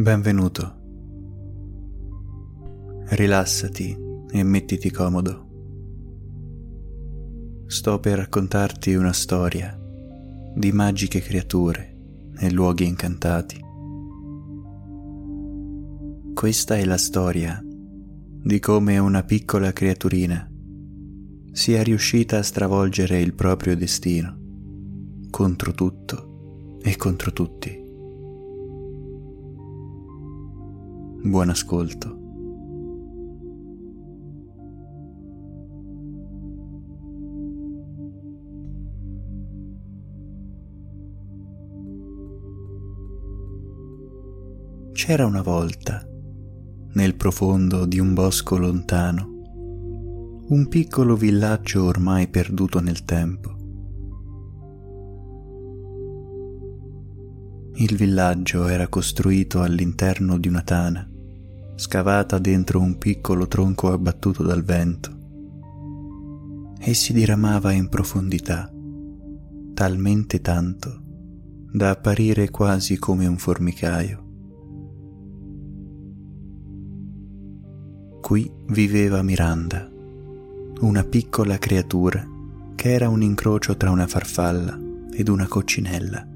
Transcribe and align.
Benvenuto. 0.00 0.78
Rilassati 3.08 3.94
e 4.30 4.42
mettiti 4.42 4.90
comodo. 4.90 5.48
Sto 7.66 8.00
per 8.00 8.16
raccontarti 8.16 8.94
una 8.94 9.12
storia 9.12 9.78
di 10.54 10.72
magiche 10.72 11.20
creature 11.20 11.98
e 12.38 12.50
luoghi 12.50 12.86
incantati. 12.86 13.62
Questa 16.32 16.76
è 16.78 16.84
la 16.86 16.96
storia 16.96 17.62
di 17.62 18.58
come 18.58 18.96
una 18.96 19.22
piccola 19.22 19.70
creaturina 19.70 20.50
sia 21.52 21.82
riuscita 21.82 22.38
a 22.38 22.42
stravolgere 22.42 23.20
il 23.20 23.34
proprio 23.34 23.76
destino 23.76 24.34
contro 25.28 25.72
tutto 25.72 26.78
e 26.82 26.96
contro 26.96 27.34
tutti. 27.34 27.79
Buon 31.22 31.50
ascolto. 31.50 32.18
C'era 44.92 45.26
una 45.26 45.42
volta, 45.42 46.02
nel 46.94 47.14
profondo 47.16 47.84
di 47.84 47.98
un 47.98 48.14
bosco 48.14 48.56
lontano, 48.56 49.28
un 50.48 50.68
piccolo 50.68 51.16
villaggio 51.16 51.84
ormai 51.84 52.28
perduto 52.28 52.80
nel 52.80 53.04
tempo. 53.04 53.58
Il 57.74 57.96
villaggio 57.96 58.66
era 58.66 58.88
costruito 58.88 59.62
all'interno 59.62 60.36
di 60.36 60.48
una 60.48 60.60
tana, 60.60 61.09
scavata 61.80 62.36
dentro 62.38 62.78
un 62.78 62.98
piccolo 62.98 63.48
tronco 63.48 63.90
abbattuto 63.90 64.42
dal 64.42 64.62
vento, 64.62 65.16
e 66.78 66.92
si 66.92 67.14
diramava 67.14 67.72
in 67.72 67.88
profondità, 67.88 68.70
talmente 69.72 70.42
tanto 70.42 71.02
da 71.72 71.88
apparire 71.88 72.50
quasi 72.50 72.98
come 72.98 73.26
un 73.26 73.38
formicaio. 73.38 74.24
Qui 78.20 78.52
viveva 78.66 79.22
Miranda, 79.22 79.90
una 80.80 81.02
piccola 81.04 81.56
creatura 81.56 82.28
che 82.74 82.92
era 82.92 83.08
un 83.08 83.22
incrocio 83.22 83.78
tra 83.78 83.90
una 83.90 84.06
farfalla 84.06 84.78
ed 85.14 85.28
una 85.28 85.48
coccinella. 85.48 86.29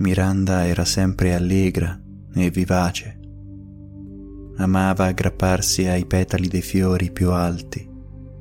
Miranda 0.00 0.66
era 0.66 0.86
sempre 0.86 1.34
allegra 1.34 2.00
e 2.34 2.50
vivace. 2.50 3.20
Amava 4.56 5.04
aggrapparsi 5.04 5.86
ai 5.88 6.06
petali 6.06 6.48
dei 6.48 6.62
fiori 6.62 7.10
più 7.10 7.30
alti 7.32 7.86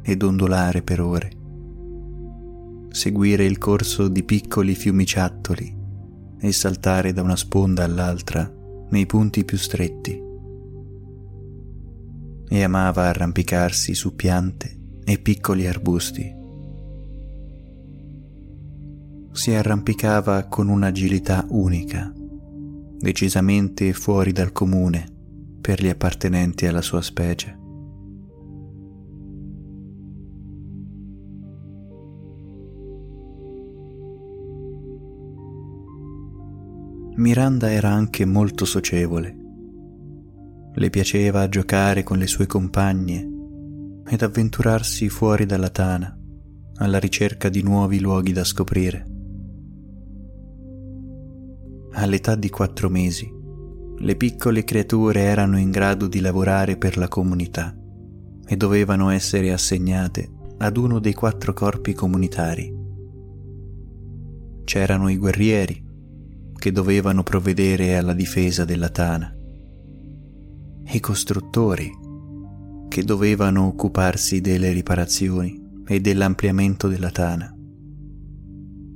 ed 0.02 0.24
ondulare 0.24 0.82
per 0.82 1.02
ore. 1.02 1.32
Seguire 2.92 3.44
il 3.44 3.58
corso 3.58 4.08
di 4.08 4.24
piccoli 4.24 4.74
fiumiciattoli 4.74 5.78
e 6.40 6.52
saltare 6.54 7.12
da 7.12 7.24
una 7.24 7.36
sponda 7.36 7.84
all'altra 7.84 8.50
nei 8.92 9.06
punti 9.06 9.44
più 9.44 9.58
stretti. 9.58 10.18
E 12.48 12.64
amava 12.64 13.04
arrampicarsi 13.04 13.94
su 13.94 14.16
piante 14.16 14.78
e 15.04 15.20
piccoli 15.20 15.67
arbusti 15.67 16.38
si 19.39 19.54
arrampicava 19.54 20.48
con 20.48 20.67
un'agilità 20.67 21.45
unica, 21.48 22.11
decisamente 22.14 23.94
fuori 23.94 24.33
dal 24.33 24.52
comune 24.52 25.08
per 25.61 25.82
gli 25.82 25.88
appartenenti 25.88 26.67
alla 26.67 26.82
sua 26.82 27.02
specie. 27.02 27.58
Miranda 37.16 37.71
era 37.71 37.92
anche 37.92 38.26
molto 38.26 38.66
socievole. 38.66 39.38
Le 40.73 40.89
piaceva 40.89 41.48
giocare 41.48 42.04
con 42.04 42.17
le 42.17 42.27
sue 42.27 42.45
compagne 42.45 43.26
ed 44.06 44.21
avventurarsi 44.21 45.08
fuori 45.08 45.45
dalla 45.45 45.70
tana 45.70 46.14
alla 46.76 47.00
ricerca 47.00 47.48
di 47.48 47.64
nuovi 47.64 48.02
luoghi 48.02 48.33
da 48.33 48.44
scoprire 48.44 49.08
all'età 51.99 52.36
di 52.36 52.49
quattro 52.49 52.89
mesi, 52.89 53.30
le 53.98 54.15
piccole 54.15 54.64
creature 54.64 55.20
erano 55.20 55.60
in 55.60 55.70
grado 55.70 56.08
di 56.08 56.21
lavorare 56.21 56.77
per 56.77 56.95
la 56.95 57.10
comunità 57.10 57.76
e 58.45 58.55
dovevano 58.55 59.10
essere 59.10 59.52
assegnate 59.52 60.32
ad 60.59 60.77
uno 60.77 60.99
dei 60.99 61.14
quattro 61.14 61.52
corpi 61.52 61.93
comunitari. 61.93 62.73
C'erano 64.64 65.09
i 65.09 65.17
guerrieri, 65.17 65.88
che 66.55 66.71
dovevano 66.71 67.23
provvedere 67.23 67.98
alla 67.98 68.14
difesa 68.14 68.64
della 68.64 68.89
tana, 68.89 69.33
i 70.92 70.99
costruttori, 71.02 71.92
che 72.88 73.04
dovevano 73.04 73.67
occuparsi 73.67 74.39
delle 74.39 74.71
riparazioni 74.71 75.82
e 75.86 75.99
dell'ampliamento 75.99 76.88
della 76.88 77.11
tana. 77.11 77.54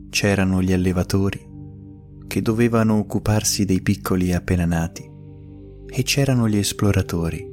C'erano 0.09 0.62
gli 0.62 0.72
allevatori 0.72 1.52
che 2.34 2.42
dovevano 2.42 2.98
occuparsi 2.98 3.64
dei 3.64 3.84
piccoli 3.84 4.34
appena 4.34 4.66
nati. 4.66 5.08
E 5.86 6.02
c'erano 6.02 6.50
gli 6.50 6.58
esploratori, 6.58 7.48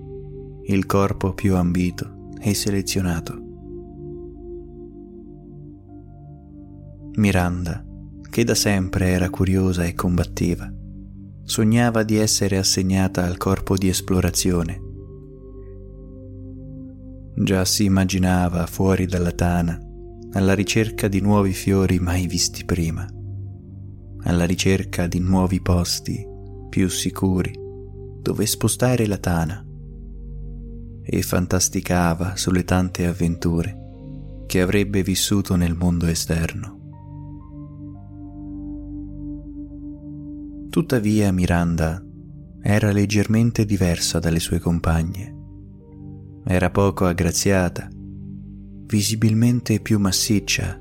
il 0.68 0.86
corpo 0.86 1.34
più 1.34 1.54
ambito 1.54 2.30
e 2.40 2.54
selezionato. 2.54 3.34
Miranda, 7.16 7.84
che 8.30 8.42
da 8.42 8.54
sempre 8.54 9.08
era 9.08 9.28
curiosa 9.28 9.84
e 9.84 9.92
combattiva, 9.92 10.72
sognava 11.44 12.02
di 12.02 12.16
essere 12.16 12.56
assegnata 12.56 13.26
al 13.26 13.36
corpo 13.36 13.76
di 13.76 13.90
esplorazione. 13.90 14.80
Già 17.34 17.66
si 17.66 17.84
immaginava 17.84 18.64
fuori 18.64 19.04
dalla 19.04 19.32
tana, 19.32 19.78
alla 20.32 20.54
ricerca 20.54 21.06
di 21.06 21.20
nuovi 21.20 21.52
fiori 21.52 21.98
mai 21.98 22.26
visti 22.26 22.64
prima 22.64 23.06
alla 24.24 24.44
ricerca 24.44 25.06
di 25.06 25.18
nuovi 25.18 25.60
posti 25.60 26.26
più 26.68 26.88
sicuri 26.88 27.52
dove 28.20 28.46
spostare 28.46 29.06
la 29.06 29.18
tana 29.18 29.64
e 31.02 31.22
fantasticava 31.22 32.36
sulle 32.36 32.64
tante 32.64 33.06
avventure 33.06 33.76
che 34.46 34.60
avrebbe 34.60 35.02
vissuto 35.02 35.56
nel 35.56 35.74
mondo 35.74 36.06
esterno. 36.06 36.78
Tuttavia 40.70 41.32
Miranda 41.32 42.04
era 42.62 42.92
leggermente 42.92 43.64
diversa 43.64 44.18
dalle 44.18 44.38
sue 44.38 44.58
compagne. 44.58 45.36
Era 46.44 46.70
poco 46.70 47.06
aggraziata, 47.06 47.88
visibilmente 48.86 49.80
più 49.80 49.98
massiccia 49.98 50.78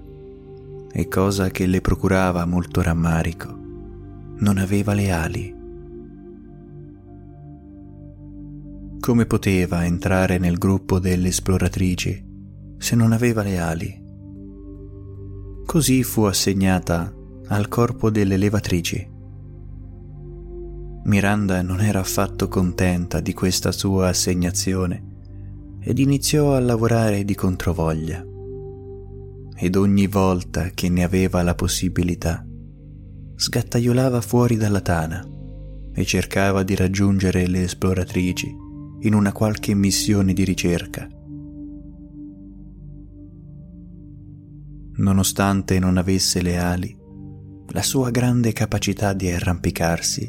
e 0.92 1.08
cosa 1.08 1.50
che 1.50 1.66
le 1.66 1.82
procurava 1.82 2.46
molto 2.46 2.82
rammarico, 2.82 3.48
non 4.38 4.58
aveva 4.58 4.94
le 4.94 5.12
ali. 5.12 5.58
Come 9.00 9.26
poteva 9.26 9.86
entrare 9.86 10.38
nel 10.38 10.58
gruppo 10.58 11.00
delle 11.00 11.30
esploratrici 11.30 12.28
se 12.78 12.96
non 12.96 13.12
aveva 13.12 13.44
le 13.44 13.60
ali? 13.60 14.04
Così 15.66 16.04
fu 16.04 16.24
assegnata 16.24 17.14
al 17.48 17.68
corpo 17.68 18.10
delle 18.10 18.38
levatrici. 18.38 19.18
Miranda 21.06 21.62
non 21.62 21.82
era 21.82 22.00
affatto 22.00 22.48
contenta 22.48 23.20
di 23.20 23.34
questa 23.34 23.72
sua 23.72 24.10
assegnazione 24.10 25.04
ed 25.80 25.98
iniziò 25.98 26.54
a 26.54 26.60
lavorare 26.60 27.24
di 27.24 27.36
controvoglia 27.36 28.29
ed 29.62 29.76
ogni 29.76 30.08
volta 30.08 30.70
che 30.70 30.88
ne 30.88 31.04
aveva 31.04 31.44
la 31.44 31.54
possibilità, 31.54 32.46
sgattaiolava 33.36 34.22
fuori 34.22 34.56
dalla 34.56 34.80
tana 34.80 35.22
e 35.94 36.06
cercava 36.06 36.64
di 36.64 36.76
raggiungere 36.76 37.46
le 37.46 37.64
esploratrici 37.64 38.56
in 39.02 39.14
una 39.14 39.34
qualche 39.34 39.74
missione 39.74 40.32
di 40.32 40.46
ricerca. 40.46 41.10
Nonostante 44.96 45.78
non 45.78 45.98
avesse 45.98 46.42
le 46.42 46.58
ali, 46.58 46.98
la 47.72 47.82
sua 47.82 48.12
grande 48.12 48.54
capacità 48.54 49.12
di 49.12 49.30
arrampicarsi 49.30 50.28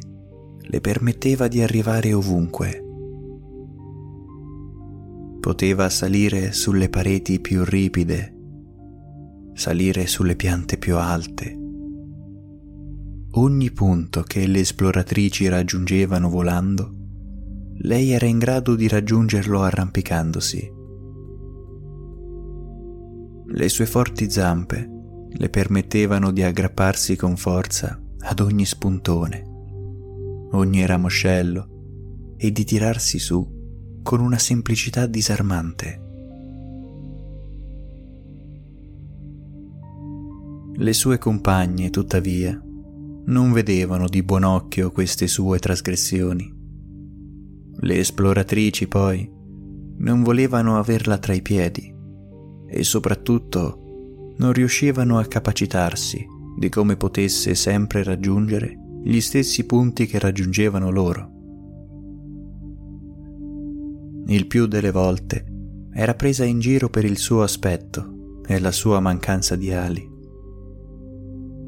le 0.62 0.81
permetteva 0.81 1.47
di 1.47 1.62
arrivare 1.62 2.12
ovunque. 2.12 2.85
Poteva 5.38 5.88
salire 5.88 6.53
sulle 6.53 6.88
pareti 6.88 7.41
più 7.41 7.65
ripide 7.65 8.35
salire 9.61 10.07
sulle 10.07 10.37
piante 10.37 10.79
più 10.79 10.97
alte 10.97 11.61
ogni 13.33 13.71
punto 13.71 14.23
che 14.23 14.47
le 14.47 14.61
esploratrici 14.61 15.47
raggiungevano 15.47 16.29
volando, 16.29 16.93
lei 17.83 18.11
era 18.11 18.27
in 18.27 18.39
grado 18.39 18.75
di 18.75 18.89
raggiungerlo 18.89 19.62
arrampicandosi. 19.62 20.73
Le 23.53 23.69
sue 23.69 23.87
forti 23.87 24.31
zampe 24.31 24.89
le 25.29 25.49
permettevano 25.49 26.33
di 26.33 26.43
aggrapparsi 26.43 27.15
con 27.17 27.37
forza 27.37 28.01
ad 28.19 28.41
ogni 28.41 28.65
spuntone, 28.65 29.45
ogni 30.53 30.85
ramoscello 30.85 32.35
e 32.37 32.51
di 32.51 32.65
tirarsi 32.65 33.19
su 33.19 33.59
con 34.03 34.21
una 34.21 34.39
semplicità 34.39 35.06
disarmante. 35.06 36.09
Le 40.81 40.94
sue 40.94 41.19
compagne, 41.19 41.91
tuttavia, 41.91 42.59
non 43.27 43.53
vedevano 43.53 44.09
di 44.09 44.23
buon 44.23 44.44
occhio 44.44 44.91
queste 44.91 45.27
sue 45.27 45.59
trasgressioni. 45.59 46.50
Le 47.81 47.99
esploratrici, 47.99 48.88
poi, 48.88 49.31
non 49.99 50.23
volevano 50.23 50.79
averla 50.79 51.19
tra 51.19 51.35
i 51.35 51.43
piedi 51.43 51.94
e 52.67 52.82
soprattutto 52.82 54.32
non 54.38 54.55
riuscivano 54.55 55.19
a 55.19 55.27
capacitarsi 55.27 56.27
di 56.59 56.71
come 56.71 56.97
potesse 56.97 57.55
sempre 57.55 58.03
raggiungere 58.03 58.75
gli 59.05 59.21
stessi 59.21 59.67
punti 59.67 60.06
che 60.06 60.19
raggiungevano 60.19 60.91
loro. 60.91 61.31
Il 64.29 64.47
più 64.47 64.65
delle 64.65 64.93
volte 64.93 65.44
era 65.93 66.15
presa 66.15 66.44
in 66.44 66.59
giro 66.59 66.88
per 66.88 67.05
il 67.05 67.19
suo 67.19 67.43
aspetto 67.43 68.41
e 68.47 68.59
la 68.59 68.73
sua 68.73 68.99
mancanza 69.00 69.56
di 69.56 69.75
ali. 69.75 70.10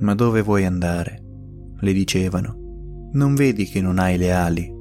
Ma 0.02 0.14
dove 0.14 0.42
vuoi 0.42 0.64
andare? 0.64 1.22
le 1.82 1.92
dicevano. 1.92 3.10
Non 3.12 3.34
vedi 3.34 3.64
che 3.64 3.80
non 3.80 3.98
hai 3.98 4.16
le 4.16 4.32
ali? 4.32 4.72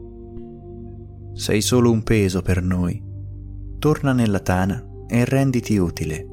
Sei 1.34 1.62
solo 1.62 1.92
un 1.92 2.04
peso 2.04 2.42
per 2.42 2.62
noi. 2.62 3.02
Torna 3.80 4.14
nella 4.14 4.40
tana 4.40 4.86
e 5.08 5.26
renditi 5.26 5.78
utile. 5.78 6.28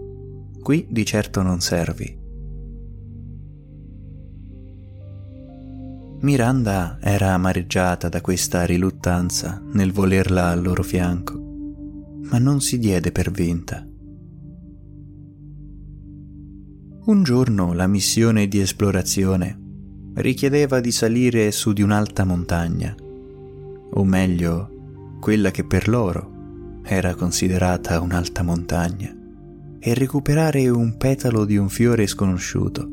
Qui 0.60 0.86
di 0.90 1.04
certo 1.06 1.40
non 1.42 1.60
servi. 1.60 2.16
Miranda 6.20 6.98
era 7.00 7.32
amareggiata 7.32 8.08
da 8.08 8.20
questa 8.20 8.64
riluttanza 8.64 9.62
nel 9.72 9.92
volerla 9.92 10.48
al 10.48 10.60
loro 10.60 10.82
fianco, 10.82 11.38
ma 12.28 12.38
non 12.38 12.60
si 12.60 12.78
diede 12.78 13.12
per 13.12 13.30
vinta. 13.30 13.87
Un 17.08 17.22
giorno 17.22 17.72
la 17.72 17.86
missione 17.86 18.48
di 18.48 18.60
esplorazione 18.60 19.58
richiedeva 20.16 20.78
di 20.78 20.92
salire 20.92 21.50
su 21.52 21.72
di 21.72 21.80
un'alta 21.80 22.26
montagna, 22.26 22.94
o 23.90 24.04
meglio, 24.04 25.16
quella 25.18 25.50
che 25.50 25.64
per 25.64 25.88
loro 25.88 26.80
era 26.82 27.14
considerata 27.14 27.98
un'alta 28.02 28.42
montagna, 28.42 29.10
e 29.78 29.94
recuperare 29.94 30.68
un 30.68 30.98
petalo 30.98 31.46
di 31.46 31.56
un 31.56 31.70
fiore 31.70 32.06
sconosciuto. 32.06 32.90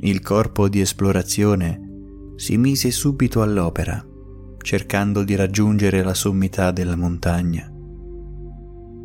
Il 0.00 0.20
corpo 0.20 0.68
di 0.68 0.82
esplorazione 0.82 2.34
si 2.36 2.58
mise 2.58 2.90
subito 2.90 3.40
all'opera, 3.40 4.06
cercando 4.58 5.24
di 5.24 5.34
raggiungere 5.36 6.02
la 6.02 6.12
sommità 6.12 6.70
della 6.70 6.96
montagna. 6.96 7.66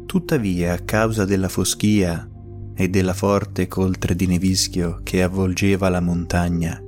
Tuttavia, 0.06 0.74
a 0.74 0.80
causa 0.80 1.24
della 1.24 1.48
foschia 1.48 2.30
e 2.79 2.89
della 2.89 3.15
forte 3.15 3.68
coltre 3.68 4.15
di 4.15 4.27
nevischio 4.27 5.00
che 5.01 5.24
avvolgeva 5.24 5.89
la 5.89 6.00
montagna, 6.00 6.79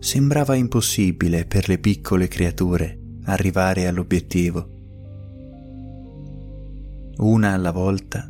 sembrava 0.00 0.56
impossibile 0.56 1.46
per 1.46 1.68
le 1.68 1.78
piccole 1.78 2.26
creature 2.26 2.98
arrivare 3.26 3.86
all'obiettivo. 3.86 4.68
Una 7.18 7.52
alla 7.52 7.70
volta 7.70 8.28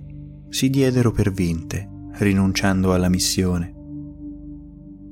si 0.51 0.69
diedero 0.69 1.13
per 1.13 1.33
vinte, 1.33 1.89
rinunciando 2.19 2.93
alla 2.93 3.09
missione. 3.09 3.73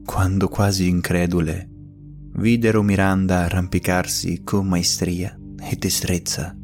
Quando 0.04 0.48
quasi 0.48 0.86
incredule, 0.86 1.66
videro 2.34 2.82
Miranda 2.82 3.38
arrampicarsi 3.38 4.42
con 4.44 4.66
maestria 4.66 5.34
e 5.58 5.76
destrezza. 5.76 6.54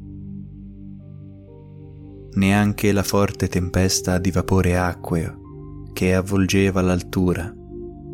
Neanche 2.36 2.92
la 2.92 3.02
forte 3.02 3.48
tempesta 3.48 4.18
di 4.18 4.30
vapore 4.30 4.78
acqueo 4.78 5.90
che 5.92 6.14
avvolgeva 6.14 6.80
l'altura 6.80 7.54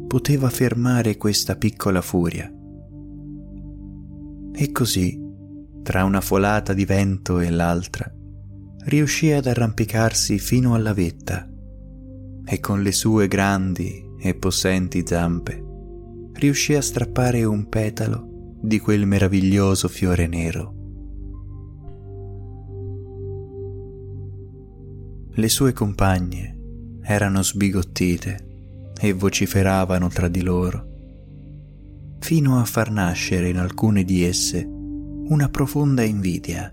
poteva 0.07 0.49
fermare 0.49 1.17
questa 1.17 1.57
piccola 1.57 2.01
furia. 2.01 2.53
E 4.55 4.73
così, 4.73 5.21
tra 5.83 6.05
una 6.05 6.21
folata 6.21 6.73
di 6.73 6.85
vento 6.85 7.41
e 7.41 7.51
l'altra, 7.51 8.13
riuscì 8.85 9.33
ad 9.33 9.47
arrampicarsi 9.47 10.39
fino 10.39 10.75
alla 10.75 10.93
vetta 10.93 11.49
e 12.45 12.61
con 12.61 12.83
le 12.83 12.93
sue 12.93 13.29
grandi 13.29 14.05
e 14.21 14.35
possenti 14.35 15.03
zampe 15.07 15.71
riuscì 16.35 16.75
a 16.75 16.83
strappare 16.83 17.45
un 17.45 17.69
petalo 17.69 18.57
di 18.61 18.81
quel 18.81 19.07
meraviglioso 19.07 19.89
fiore 19.89 20.27
nero. 20.27 20.82
Le 25.35 25.49
sue 25.49 25.73
compagne 25.73 26.59
erano 27.03 27.43
sbigottite 27.43 28.93
e 29.01 29.15
vociferavano 29.15 30.09
tra 30.09 30.29
di 30.29 30.43
loro, 30.43 30.87
fino 32.19 32.59
a 32.59 32.65
far 32.65 32.91
nascere 32.91 33.49
in 33.49 33.57
alcune 33.57 34.05
di 34.05 34.23
esse 34.23 34.63
una 34.63 35.49
profonda 35.49 36.03
invidia. 36.03 36.71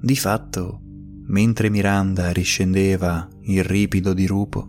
Di 0.00 0.16
fatto, 0.16 0.80
mentre 1.28 1.70
Miranda 1.70 2.32
riscendeva 2.32 3.28
il 3.42 3.62
ripido 3.62 4.12
di 4.12 4.26
Rupo, 4.26 4.68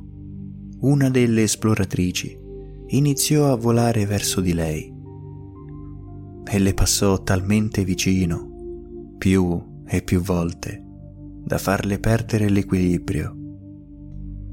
una 0.82 1.10
delle 1.10 1.42
esploratrici 1.42 2.38
iniziò 2.90 3.52
a 3.52 3.58
volare 3.58 4.06
verso 4.06 4.42
di 4.42 4.54
lei 4.54 4.94
e 6.50 6.60
le 6.60 6.74
passò 6.76 7.24
talmente 7.24 7.84
vicino, 7.84 9.16
più 9.18 9.84
e 9.86 10.02
più 10.04 10.22
volte, 10.22 10.87
da 11.48 11.58
farle 11.58 11.98
perdere 11.98 12.50
l'equilibrio, 12.50 13.34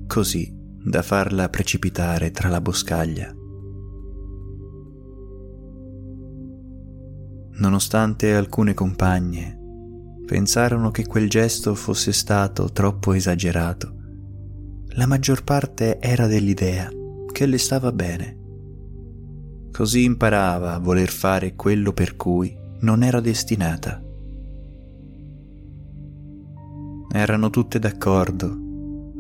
così 0.07 0.49
da 0.81 1.03
farla 1.03 1.49
precipitare 1.49 2.31
tra 2.31 2.49
la 2.49 2.61
boscaglia. 2.61 3.35
Nonostante 7.57 8.33
alcune 8.37 8.75
compagne 8.75 9.59
pensarono 10.25 10.93
che 10.93 11.05
quel 11.05 11.29
gesto 11.29 11.75
fosse 11.75 12.13
stato 12.13 12.71
troppo 12.71 13.13
esagerato. 13.13 13.97
La 14.91 15.07
maggior 15.07 15.43
parte 15.43 15.99
era 15.99 16.29
dell'idea 16.29 16.89
che 17.33 17.47
le 17.47 17.59
stava 17.59 17.91
bene. 17.91 18.39
Così 19.73 20.05
imparava 20.05 20.75
a 20.75 20.79
voler 20.79 21.09
fare 21.09 21.57
quello 21.57 21.93
per 21.93 22.15
cui 22.15 22.57
non 22.83 23.03
era 23.03 23.19
destinata. 23.19 24.04
Erano 27.17 27.49
tutte 27.49 27.79
d'accordo 27.79 28.53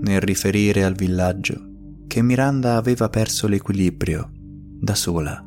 nel 0.00 0.20
riferire 0.20 0.82
al 0.82 0.94
villaggio 0.94 2.02
che 2.08 2.22
Miranda 2.22 2.74
aveva 2.74 3.08
perso 3.08 3.46
l'equilibrio 3.46 4.32
da 4.32 4.96
sola 4.96 5.40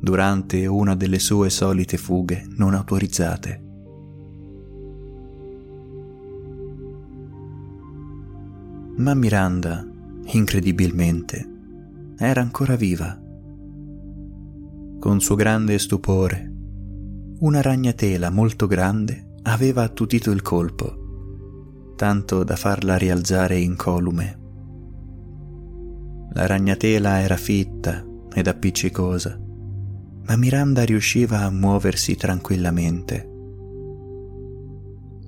durante 0.00 0.66
una 0.66 0.96
delle 0.96 1.20
sue 1.20 1.50
solite 1.50 1.96
fughe 1.96 2.48
non 2.56 2.74
autorizzate. 2.74 3.62
Ma 8.96 9.14
Miranda, 9.14 9.88
incredibilmente, 10.32 11.48
era 12.18 12.40
ancora 12.40 12.74
viva. 12.74 13.16
Con 14.98 15.20
suo 15.20 15.36
grande 15.36 15.78
stupore, 15.78 16.52
una 17.38 17.62
ragnatela 17.62 18.30
molto 18.30 18.66
grande 18.66 19.36
aveva 19.42 19.84
attutito 19.84 20.32
il 20.32 20.42
colpo, 20.42 21.02
tanto 21.94 22.44
da 22.44 22.56
farla 22.56 22.96
rialzare 22.96 23.58
incolume. 23.58 24.38
La 26.32 26.46
ragnatela 26.46 27.20
era 27.20 27.36
fitta 27.36 28.04
ed 28.32 28.46
appiccicosa, 28.46 29.38
ma 30.26 30.36
Miranda 30.36 30.84
riusciva 30.84 31.40
a 31.40 31.50
muoversi 31.50 32.16
tranquillamente. 32.16 33.30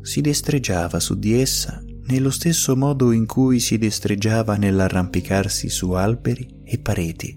Si 0.03 0.21
destreggiava 0.21 1.01
su 1.01 1.19
di 1.19 1.41
essa 1.41 1.83
nello 2.09 2.31
stesso 2.31 2.77
modo 2.77 3.13
in 3.13 3.27
cui 3.27 3.59
si 3.59 3.79
destreggiava 3.79 4.57
nell'arrampicarsi 4.57 5.69
su 5.69 5.91
alberi 5.93 6.63
e 6.65 6.79
pareti, 6.79 7.37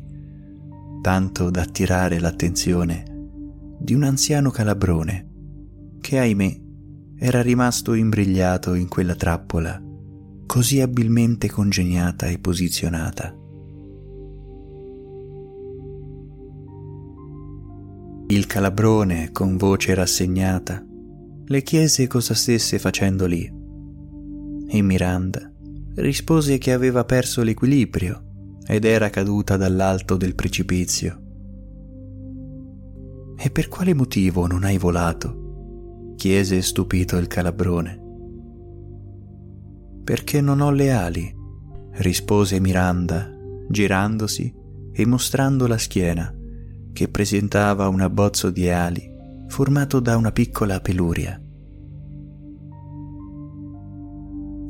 tanto 1.01 1.49
da 1.49 1.61
attirare 1.61 2.19
l'attenzione 2.19 3.03
di 3.79 3.93
un 3.93 4.03
anziano 4.03 4.51
calabrone 4.51 5.27
che, 5.99 6.19
ahimè, 6.19 6.59
era 7.21 7.41
rimasto 7.41 7.93
imbrigliato 7.93 8.75
in 8.75 8.87
quella 8.87 9.13
trappola, 9.13 9.83
così 10.45 10.79
abilmente 10.79 11.49
congegnata 11.49 12.27
e 12.27 12.39
posizionata. 12.39 13.35
Il 18.27 18.47
calabrone, 18.47 19.31
con 19.33 19.57
voce 19.57 19.93
rassegnata, 19.93 20.81
le 21.45 21.61
chiese 21.61 22.07
cosa 22.07 22.33
stesse 22.33 22.79
facendo 22.79 23.25
lì. 23.25 23.51
E 24.69 24.81
Miranda 24.81 25.51
rispose 25.95 26.57
che 26.57 26.71
aveva 26.71 27.03
perso 27.03 27.43
l'equilibrio 27.43 28.59
ed 28.65 28.85
era 28.85 29.09
caduta 29.09 29.57
dall'alto 29.57 30.15
del 30.15 30.35
precipizio. 30.35 31.21
E 33.35 33.49
per 33.49 33.67
quale 33.67 33.93
motivo 33.93 34.47
non 34.47 34.63
hai 34.63 34.77
volato? 34.77 35.48
Chiese 36.19 36.61
stupito 36.61 37.15
il 37.15 37.27
calabrone. 37.27 37.97
Perché 40.03 40.41
non 40.41 40.59
ho 40.59 40.69
le 40.69 40.91
ali, 40.91 41.33
rispose 41.93 42.59
Miranda, 42.59 43.33
girandosi 43.69 44.53
e 44.91 45.05
mostrando 45.05 45.65
la 45.65 45.77
schiena 45.77 46.29
che 46.91 47.07
presentava 47.07 47.87
un 47.87 48.01
abbozzo 48.01 48.49
di 48.49 48.67
ali 48.67 49.01
formato 49.47 50.01
da 50.01 50.17
una 50.17 50.33
piccola 50.33 50.81
peluria. 50.81 51.41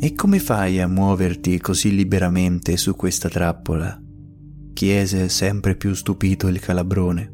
E 0.01 0.13
come 0.13 0.38
fai 0.38 0.79
a 0.79 0.88
muoverti 0.88 1.60
così 1.60 1.96
liberamente 1.96 2.77
su 2.77 2.96
questa 2.96 3.27
trappola? 3.27 4.00
chiese 4.74 5.29
sempre 5.29 5.75
più 5.75 5.96
stupito 5.96 6.48
il 6.48 6.60
calabrone. 6.60 7.34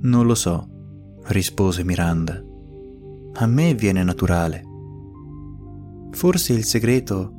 Non 0.00 0.26
lo 0.26 0.34
so, 0.34 0.75
rispose 1.28 1.82
Miranda. 1.82 2.40
A 3.34 3.46
me 3.46 3.74
viene 3.74 4.02
naturale. 4.04 4.62
Forse 6.10 6.52
il 6.52 6.64
segreto 6.64 7.32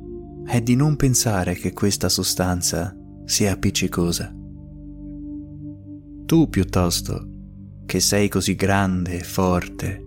è 0.44 0.60
di 0.60 0.76
non 0.76 0.96
pensare 0.96 1.54
che 1.54 1.72
questa 1.72 2.08
sostanza 2.08 2.94
sia 3.24 3.52
appiccicosa. 3.52 4.34
Tu 6.26 6.48
piuttosto, 6.48 7.28
che 7.86 8.00
sei 8.00 8.28
così 8.28 8.54
grande 8.54 9.18
e 9.18 9.22
forte, 9.22 10.04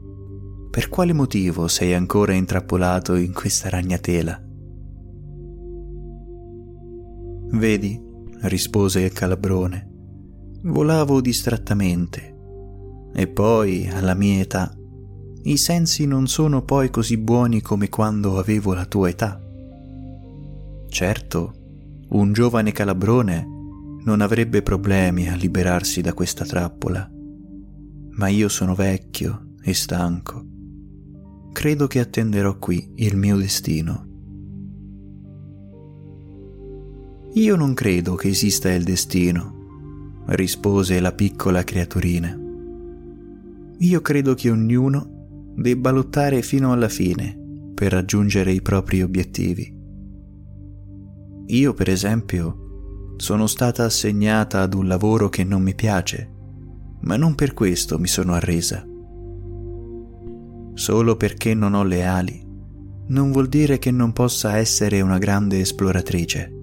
per 0.69 0.87
quale 0.87 1.13
motivo 1.13 1.67
sei 1.67 1.93
ancora 1.93 2.33
intrappolato 2.33 3.15
in 3.15 3.33
questa 3.33 3.69
ragnatela? 3.69 4.41
Vedi, 7.53 7.99
rispose 8.41 9.01
il 9.01 9.11
calabrone, 9.11 9.89
volavo 10.63 11.19
distrattamente 11.19 12.30
e 13.13 13.27
poi, 13.27 13.87
alla 13.87 14.13
mia 14.13 14.41
età, 14.41 14.75
i 15.43 15.57
sensi 15.57 16.05
non 16.05 16.27
sono 16.27 16.61
poi 16.63 16.89
così 16.89 17.17
buoni 17.17 17.61
come 17.61 17.89
quando 17.89 18.37
avevo 18.37 18.73
la 18.73 18.85
tua 18.85 19.09
età. 19.09 19.41
Certo, 20.87 21.53
un 22.09 22.31
giovane 22.33 22.71
calabrone 22.71 23.47
non 24.03 24.21
avrebbe 24.21 24.61
problemi 24.61 25.29
a 25.29 25.35
liberarsi 25.35 26.01
da 26.01 26.13
questa 26.13 26.45
trappola. 26.45 27.09
Ma 28.11 28.27
io 28.27 28.49
sono 28.49 28.75
vecchio 28.75 29.53
e 29.63 29.73
stanco. 29.73 30.45
Credo 31.51 31.87
che 31.87 31.99
attenderò 31.99 32.57
qui 32.57 32.91
il 32.95 33.15
mio 33.15 33.37
destino. 33.37 34.07
Io 37.33 37.55
non 37.55 37.73
credo 37.73 38.15
che 38.15 38.27
esista 38.27 38.71
il 38.71 38.83
destino, 38.83 40.23
rispose 40.27 40.99
la 40.99 41.13
piccola 41.13 41.63
creaturina. 41.63 42.40
Io 43.81 44.01
credo 44.01 44.35
che 44.35 44.51
ognuno 44.51 45.53
debba 45.55 45.89
lottare 45.89 46.43
fino 46.43 46.71
alla 46.71 46.87
fine 46.87 47.35
per 47.73 47.91
raggiungere 47.91 48.51
i 48.51 48.61
propri 48.61 49.01
obiettivi. 49.01 49.75
Io, 51.47 51.73
per 51.73 51.89
esempio, 51.89 53.15
sono 53.17 53.47
stata 53.47 53.83
assegnata 53.83 54.61
ad 54.61 54.75
un 54.75 54.87
lavoro 54.87 55.29
che 55.29 55.43
non 55.43 55.63
mi 55.63 55.73
piace, 55.73 56.31
ma 57.01 57.17
non 57.17 57.33
per 57.33 57.55
questo 57.55 57.97
mi 57.97 58.05
sono 58.05 58.33
arresa. 58.33 58.85
Solo 60.75 61.17
perché 61.17 61.55
non 61.55 61.73
ho 61.73 61.83
le 61.83 62.05
ali, 62.05 62.39
non 63.07 63.31
vuol 63.31 63.47
dire 63.47 63.79
che 63.79 63.89
non 63.89 64.13
possa 64.13 64.57
essere 64.57 65.01
una 65.01 65.17
grande 65.17 65.59
esploratrice. 65.59 66.53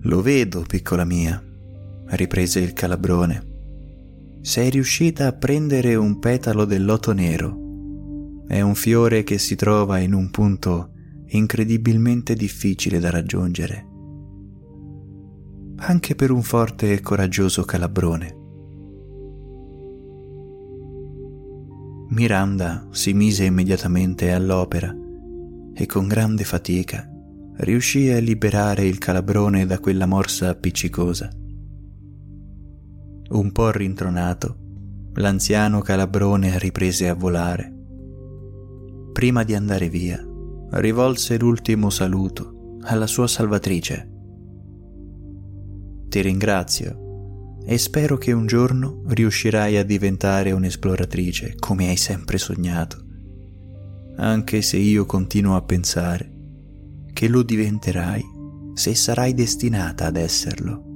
Lo 0.00 0.22
vedo, 0.22 0.64
piccola 0.66 1.04
mia, 1.04 1.40
riprese 2.06 2.60
il 2.60 2.72
calabrone. 2.72 3.50
Sei 4.44 4.70
riuscita 4.70 5.28
a 5.28 5.32
prendere 5.32 5.94
un 5.94 6.18
petalo 6.18 6.64
del 6.64 6.84
loto 6.84 7.12
nero. 7.12 8.42
È 8.44 8.60
un 8.60 8.74
fiore 8.74 9.22
che 9.22 9.38
si 9.38 9.54
trova 9.54 10.00
in 10.00 10.12
un 10.12 10.30
punto 10.30 10.90
incredibilmente 11.28 12.34
difficile 12.34 12.98
da 12.98 13.08
raggiungere, 13.08 13.86
anche 15.76 16.16
per 16.16 16.32
un 16.32 16.42
forte 16.42 16.92
e 16.92 17.00
coraggioso 17.00 17.62
calabrone. 17.62 18.36
Miranda 22.08 22.88
si 22.90 23.12
mise 23.12 23.44
immediatamente 23.44 24.32
all'opera 24.32 24.92
e 25.72 25.86
con 25.86 26.08
grande 26.08 26.42
fatica 26.42 27.08
riuscì 27.58 28.10
a 28.10 28.18
liberare 28.18 28.84
il 28.86 28.98
calabrone 28.98 29.66
da 29.66 29.78
quella 29.78 30.06
morsa 30.06 30.48
appiccicosa. 30.48 31.30
Un 33.32 33.50
po' 33.50 33.70
rintronato, 33.70 34.56
l'anziano 35.14 35.80
calabrone 35.80 36.58
riprese 36.58 37.08
a 37.08 37.14
volare. 37.14 37.72
Prima 39.10 39.42
di 39.42 39.54
andare 39.54 39.88
via, 39.88 40.22
rivolse 40.72 41.38
l'ultimo 41.38 41.88
saluto 41.88 42.76
alla 42.82 43.06
sua 43.06 43.26
salvatrice. 43.26 44.10
Ti 46.10 46.20
ringrazio 46.20 47.56
e 47.64 47.78
spero 47.78 48.18
che 48.18 48.32
un 48.32 48.44
giorno 48.44 49.02
riuscirai 49.06 49.78
a 49.78 49.84
diventare 49.84 50.52
un'esploratrice 50.52 51.54
come 51.58 51.88
hai 51.88 51.96
sempre 51.96 52.36
sognato, 52.36 52.98
anche 54.16 54.60
se 54.60 54.76
io 54.76 55.06
continuo 55.06 55.56
a 55.56 55.62
pensare 55.62 56.30
che 57.14 57.28
lo 57.28 57.42
diventerai 57.42 58.22
se 58.74 58.94
sarai 58.94 59.32
destinata 59.32 60.04
ad 60.04 60.16
esserlo. 60.16 60.90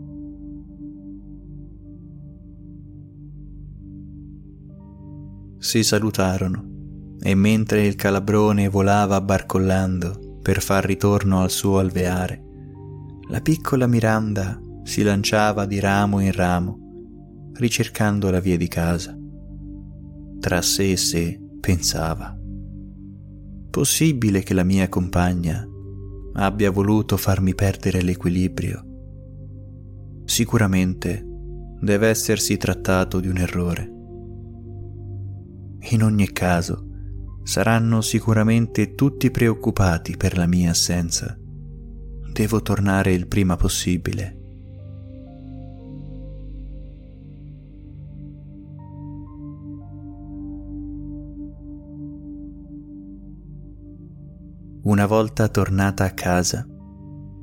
Si 5.59 5.83
salutarono 5.83 6.75
e 7.21 7.35
mentre 7.35 7.87
il 7.87 7.95
calabrone 7.97 8.69
volava 8.69 9.21
barcollando 9.21 10.39
per 10.43 10.61
far 10.61 10.85
ritorno 10.85 11.41
al 11.41 11.51
suo 11.51 11.79
alveare, 11.79 12.43
la 13.29 13.41
piccola 13.41 13.87
Miranda 13.87 14.61
si 14.85 15.03
lanciava 15.03 15.67
di 15.67 15.81
ramo 15.81 16.21
in 16.21 16.31
ramo, 16.31 17.51
ricercando 17.55 18.31
la 18.31 18.39
via 18.39 18.57
di 18.57 18.69
casa. 18.69 19.17
Tra 20.39 20.63
sé 20.63 20.93
e 20.93 20.97
sé 20.97 21.41
pensava, 21.59 22.37
possibile 23.71 24.43
che 24.43 24.55
la 24.55 24.63
mia 24.63 24.89
compagna 24.89 25.67
abbia 26.35 26.71
voluto 26.71 27.17
farmi 27.17 27.55
perdere 27.55 28.03
l'equilibrio. 28.03 28.85
Sicuramente 30.25 31.25
deve 31.81 32.09
essersi 32.09 32.57
trattato 32.57 33.19
di 33.19 33.29
un 33.29 33.39
errore. 33.39 33.96
In 35.79 36.03
ogni 36.03 36.33
caso, 36.33 36.85
saranno 37.43 38.01
sicuramente 38.01 38.95
tutti 38.95 39.31
preoccupati 39.31 40.17
per 40.17 40.37
la 40.37 40.47
mia 40.47 40.71
assenza. 40.71 41.39
Devo 42.33 42.61
tornare 42.61 43.13
il 43.13 43.29
prima 43.29 43.57
possibile. 43.57 44.37
Una 54.83 55.07
volta 55.07 55.49
tornata 55.49 56.05
a 56.05 56.11
casa, 56.11 56.65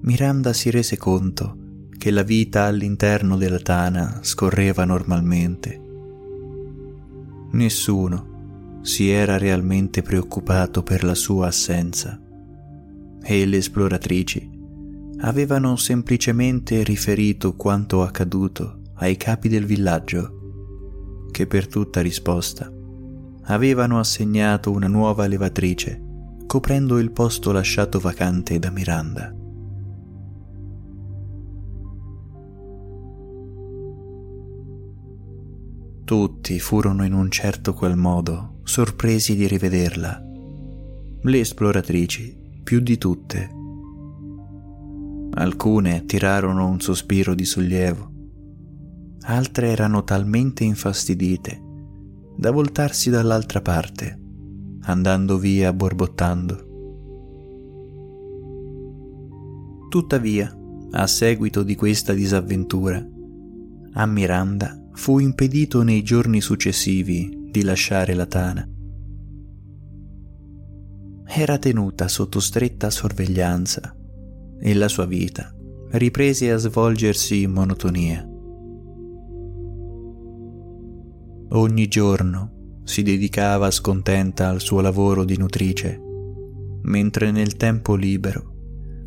Miranda 0.01 0.53
si 0.53 0.69
rese 0.69 0.97
conto 0.97 1.57
che 1.97 2.11
la 2.11 2.23
vita 2.23 2.63
all'interno 2.63 3.37
della 3.37 3.59
tana 3.59 4.19
scorreva 4.21 4.85
normalmente. 4.85 5.82
Nessuno 7.53 8.79
si 8.81 9.09
era 9.09 9.37
realmente 9.37 10.01
preoccupato 10.01 10.81
per 10.81 11.03
la 11.03 11.13
sua 11.13 11.47
assenza 11.47 12.19
e 13.21 13.45
le 13.45 13.57
esploratrici 13.57 14.49
avevano 15.19 15.75
semplicemente 15.75 16.83
riferito 16.83 17.55
quanto 17.55 18.01
accaduto 18.01 18.81
ai 18.95 19.17
capi 19.17 19.49
del 19.49 19.65
villaggio, 19.65 21.27
che 21.31 21.45
per 21.45 21.67
tutta 21.67 22.01
risposta 22.01 22.71
avevano 23.43 23.99
assegnato 23.99 24.71
una 24.71 24.87
nuova 24.87 25.27
levatrice, 25.27 26.01
coprendo 26.47 26.97
il 26.97 27.11
posto 27.11 27.51
lasciato 27.51 27.99
vacante 27.99 28.57
da 28.57 28.71
Miranda. 28.71 29.33
Tutti 36.05 36.59
furono 36.59 37.05
in 37.05 37.13
un 37.13 37.31
certo 37.31 37.73
qual 37.73 37.95
modo 37.95 38.59
sorpresi 38.63 39.37
di 39.37 39.47
rivederla. 39.47 40.21
Le 41.21 41.39
esploratrici, 41.39 42.37
più 42.61 42.81
di 42.81 42.97
tutte. 42.97 43.49
Alcune 45.35 46.03
tirarono 46.05 46.67
un 46.67 46.81
sospiro 46.81 47.33
di 47.33 47.45
sollievo, 47.45 48.11
altre 49.21 49.69
erano 49.69 50.03
talmente 50.03 50.65
infastidite 50.65 51.61
da 52.35 52.51
voltarsi 52.51 53.09
dall'altra 53.09 53.61
parte, 53.61 54.19
andando 54.81 55.37
via 55.37 55.71
borbottando. 55.71 56.67
Tuttavia, 59.87 60.53
a 60.91 61.07
seguito 61.07 61.63
di 61.63 61.75
questa 61.75 62.11
disavventura, 62.11 63.01
a 63.93 64.05
Miranda 64.05 64.82
fu 64.93 65.19
impedito 65.19 65.81
nei 65.83 66.03
giorni 66.03 66.39
successivi 66.39 67.47
di 67.49 67.63
lasciare 67.63 68.13
la 68.13 68.25
tana. 68.25 68.67
Era 71.25 71.57
tenuta 71.57 72.07
sotto 72.07 72.39
stretta 72.39 72.89
sorveglianza 72.89 73.95
e 74.59 74.73
la 74.75 74.87
sua 74.87 75.05
vita 75.05 75.51
riprese 75.91 76.51
a 76.51 76.57
svolgersi 76.57 77.41
in 77.41 77.51
monotonia. 77.51 78.27
Ogni 81.49 81.87
giorno 81.87 82.79
si 82.83 83.03
dedicava 83.03 83.71
scontenta 83.71 84.49
al 84.49 84.59
suo 84.59 84.81
lavoro 84.81 85.23
di 85.23 85.37
nutrice, 85.37 85.99
mentre 86.83 87.31
nel 87.31 87.55
tempo 87.55 87.95
libero 87.95 88.51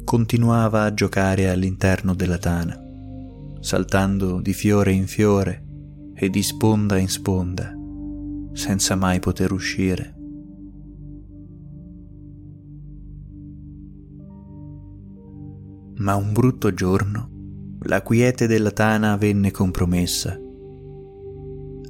continuava 0.05 0.85
a 0.85 0.95
giocare 0.95 1.49
all'interno 1.49 2.15
della 2.15 2.39
tana, 2.39 2.81
saltando 3.61 4.41
di 4.41 4.53
fiore 4.53 4.93
in 4.93 5.07
fiore 5.07 5.66
e 6.17 6.31
di 6.31 6.43
sponda 6.43 6.97
in 6.97 7.09
sponda, 7.09 7.73
senza 8.53 8.97
mai 8.97 9.21
poter 9.21 9.53
uscire. 9.53 10.15
Ma 15.99 16.15
un 16.15 16.33
brutto 16.33 16.73
giorno 16.73 17.77
la 17.83 18.03
quiete 18.03 18.47
della 18.47 18.71
tana 18.71 19.17
venne 19.17 19.51
compromessa. 19.51 20.37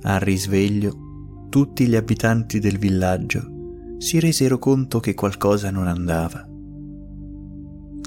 Al 0.02 0.20
risveglio 0.20 1.46
tutti 1.48 1.86
gli 1.86 1.94
abitanti 1.94 2.58
del 2.58 2.78
villaggio 2.78 3.94
si 3.98 4.20
resero 4.20 4.58
conto 4.58 5.00
che 5.00 5.14
qualcosa 5.14 5.70
non 5.70 5.86
andava 5.86 6.46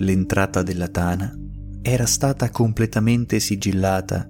L'entrata 0.02 0.64
della 0.64 0.88
tana 0.88 1.34
era 1.82 2.06
stata 2.06 2.50
completamente 2.52 3.40
sigillata 3.42 4.30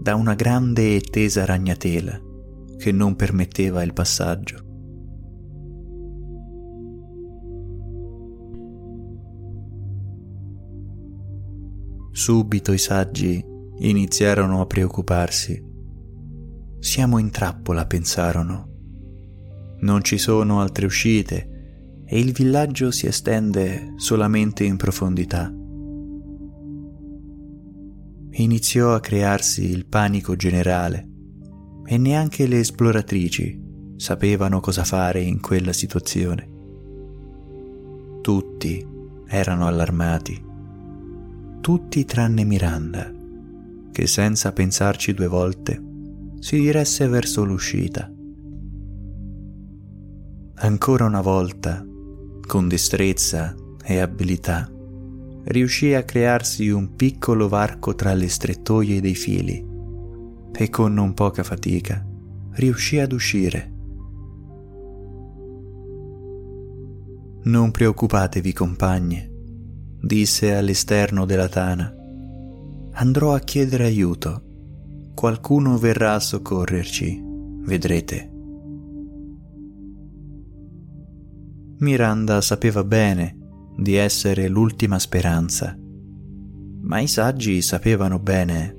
da 0.00 0.14
una 0.14 0.34
grande 0.34 0.96
e 0.96 1.00
tesa 1.00 1.44
ragnatela 1.44 2.20
che 2.78 2.92
non 2.92 3.16
permetteva 3.16 3.82
il 3.82 3.92
passaggio. 3.92 4.66
Subito 12.12 12.72
i 12.72 12.78
saggi 12.78 13.44
iniziarono 13.78 14.60
a 14.60 14.66
preoccuparsi. 14.66 15.64
Siamo 16.78 17.18
in 17.18 17.30
trappola, 17.30 17.86
pensarono. 17.86 18.66
Non 19.80 20.02
ci 20.02 20.18
sono 20.18 20.60
altre 20.60 20.86
uscite 20.86 22.02
e 22.04 22.18
il 22.18 22.32
villaggio 22.32 22.90
si 22.90 23.06
estende 23.06 23.94
solamente 23.96 24.64
in 24.64 24.76
profondità. 24.76 25.52
Iniziò 28.40 28.94
a 28.94 29.00
crearsi 29.00 29.68
il 29.68 29.86
panico 29.86 30.36
generale 30.36 31.08
e 31.84 31.98
neanche 31.98 32.46
le 32.46 32.60
esploratrici 32.60 33.60
sapevano 33.96 34.60
cosa 34.60 34.84
fare 34.84 35.20
in 35.22 35.40
quella 35.40 35.72
situazione. 35.72 36.48
Tutti 38.20 38.86
erano 39.26 39.66
allarmati, 39.66 40.40
tutti 41.60 42.04
tranne 42.04 42.44
Miranda, 42.44 43.12
che 43.90 44.06
senza 44.06 44.52
pensarci 44.52 45.14
due 45.14 45.26
volte 45.26 45.82
si 46.38 46.60
diresse 46.60 47.08
verso 47.08 47.42
l'uscita. 47.42 48.08
Ancora 50.54 51.06
una 51.06 51.22
volta 51.22 51.84
con 52.46 52.68
destrezza 52.68 53.52
e 53.84 53.98
abilità, 53.98 54.70
riuscì 55.48 55.94
a 55.94 56.02
crearsi 56.02 56.68
un 56.68 56.94
piccolo 56.94 57.48
varco 57.48 57.94
tra 57.94 58.12
le 58.12 58.28
strettoie 58.28 59.00
dei 59.00 59.14
fili 59.14 59.64
e 60.52 60.70
con 60.70 60.92
non 60.92 61.14
poca 61.14 61.42
fatica 61.42 62.04
riuscì 62.54 62.98
ad 62.98 63.12
uscire. 63.12 63.72
Non 67.44 67.70
preoccupatevi 67.70 68.52
compagne, 68.52 69.30
disse 70.02 70.54
all'esterno 70.54 71.24
della 71.24 71.48
tana. 71.48 71.94
Andrò 72.92 73.32
a 73.32 73.38
chiedere 73.38 73.84
aiuto. 73.84 74.42
Qualcuno 75.14 75.78
verrà 75.78 76.14
a 76.14 76.20
soccorrerci, 76.20 77.22
vedrete. 77.62 78.32
Miranda 81.78 82.40
sapeva 82.40 82.82
bene 82.82 83.37
di 83.80 83.94
essere 83.94 84.48
l'ultima 84.48 84.98
speranza, 84.98 85.78
ma 86.82 86.98
i 86.98 87.06
saggi 87.06 87.62
sapevano 87.62 88.18
bene 88.18 88.76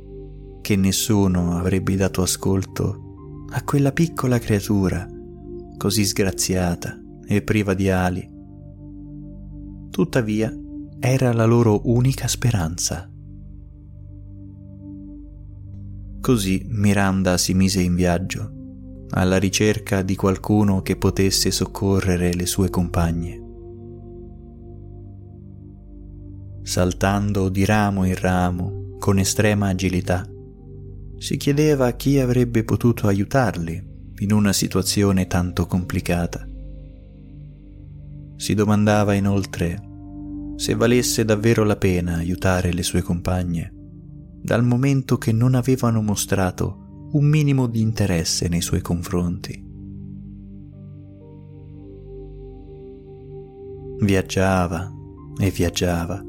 che 0.59 0.75
nessuno 0.75 1.57
avrebbe 1.57 1.95
dato 1.95 2.21
ascolto 2.21 3.45
a 3.51 3.63
quella 3.63 3.93
piccola 3.93 4.37
creatura 4.39 5.07
così 5.77 6.03
sgraziata 6.03 6.99
e 7.25 7.41
priva 7.41 7.73
di 7.73 7.89
ali. 7.89 8.29
Tuttavia 9.89 10.53
era 10.99 11.31
la 11.31 11.45
loro 11.45 11.79
unica 11.85 12.27
speranza. 12.27 13.09
Così 16.19 16.65
Miranda 16.67 17.37
si 17.37 17.53
mise 17.53 17.81
in 17.81 17.95
viaggio 17.95 18.51
alla 19.11 19.37
ricerca 19.37 20.01
di 20.01 20.17
qualcuno 20.17 20.81
che 20.81 20.97
potesse 20.97 21.49
soccorrere 21.51 22.33
le 22.33 22.45
sue 22.45 22.69
compagne. 22.69 23.38
Saltando 26.61 27.49
di 27.49 27.65
ramo 27.65 28.05
in 28.05 28.15
ramo 28.15 28.95
con 28.99 29.17
estrema 29.17 29.69
agilità, 29.69 30.25
si 31.17 31.37
chiedeva 31.37 31.91
chi 31.91 32.19
avrebbe 32.19 32.63
potuto 32.63 33.07
aiutarli 33.07 33.87
in 34.19 34.31
una 34.31 34.53
situazione 34.53 35.27
tanto 35.27 35.65
complicata. 35.65 36.45
Si 38.35 38.53
domandava 38.53 39.13
inoltre 39.13 39.87
se 40.55 40.75
valesse 40.75 41.23
davvero 41.25 41.63
la 41.63 41.77
pena 41.77 42.15
aiutare 42.15 42.73
le 42.73 42.83
sue 42.83 43.01
compagne, 43.01 43.73
dal 44.41 44.63
momento 44.63 45.17
che 45.17 45.31
non 45.31 45.55
avevano 45.55 46.01
mostrato 46.01 47.07
un 47.11 47.25
minimo 47.25 47.67
di 47.67 47.81
interesse 47.81 48.47
nei 48.47 48.61
suoi 48.61 48.81
confronti. 48.81 49.65
Viaggiava 54.01 54.91
e 55.39 55.49
viaggiava, 55.49 56.23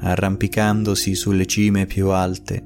arrampicandosi 0.00 1.14
sulle 1.14 1.46
cime 1.46 1.86
più 1.86 2.10
alte, 2.10 2.64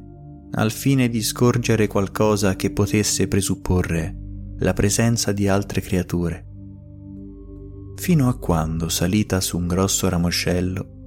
al 0.52 0.70
fine 0.70 1.08
di 1.08 1.22
scorgere 1.22 1.86
qualcosa 1.86 2.56
che 2.56 2.70
potesse 2.72 3.28
presupporre 3.28 4.16
la 4.58 4.72
presenza 4.72 5.32
di 5.32 5.48
altre 5.48 5.80
creature. 5.80 6.46
Fino 7.96 8.28
a 8.28 8.38
quando, 8.38 8.88
salita 8.88 9.40
su 9.40 9.58
un 9.58 9.66
grosso 9.66 10.08
ramoscello, 10.08 10.98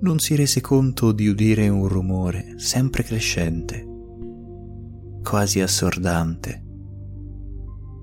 non 0.00 0.18
si 0.18 0.34
rese 0.34 0.60
conto 0.60 1.12
di 1.12 1.26
udire 1.26 1.68
un 1.68 1.88
rumore 1.88 2.54
sempre 2.56 3.02
crescente 3.02 3.94
quasi 5.26 5.60
assordante, 5.60 6.64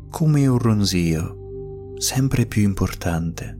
come 0.10 0.46
un 0.46 0.58
ronzio 0.58 1.94
sempre 1.96 2.46
più 2.46 2.64
importante. 2.64 3.58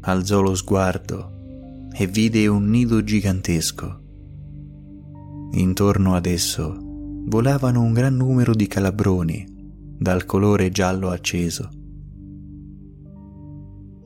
Alzò 0.00 0.40
lo 0.40 0.56
sguardo 0.56 1.31
e 1.94 2.06
vide 2.06 2.46
un 2.46 2.68
nido 2.68 3.02
gigantesco. 3.02 4.00
Intorno 5.52 6.14
ad 6.14 6.26
esso 6.26 6.76
volavano 7.24 7.82
un 7.82 7.92
gran 7.92 8.16
numero 8.16 8.54
di 8.54 8.66
calabroni 8.66 9.46
dal 9.98 10.24
colore 10.24 10.70
giallo 10.70 11.10
acceso. 11.10 11.68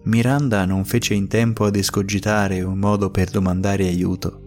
Miranda 0.05 0.64
non 0.64 0.85
fece 0.85 1.14
in 1.14 1.27
tempo 1.27 1.64
ad 1.64 1.75
escogitare 1.75 2.62
un 2.62 2.79
modo 2.79 3.11
per 3.11 3.31
domandare 3.31 3.87
aiuto 3.87 4.42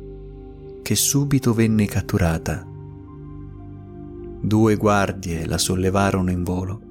che 0.82 0.96
subito 0.96 1.54
venne 1.54 1.86
catturata. 1.86 2.66
Due 4.42 4.76
guardie 4.78 5.46
la 5.46 5.58
sollevarono 5.58 6.32
in 6.32 6.44
volo 6.44 6.82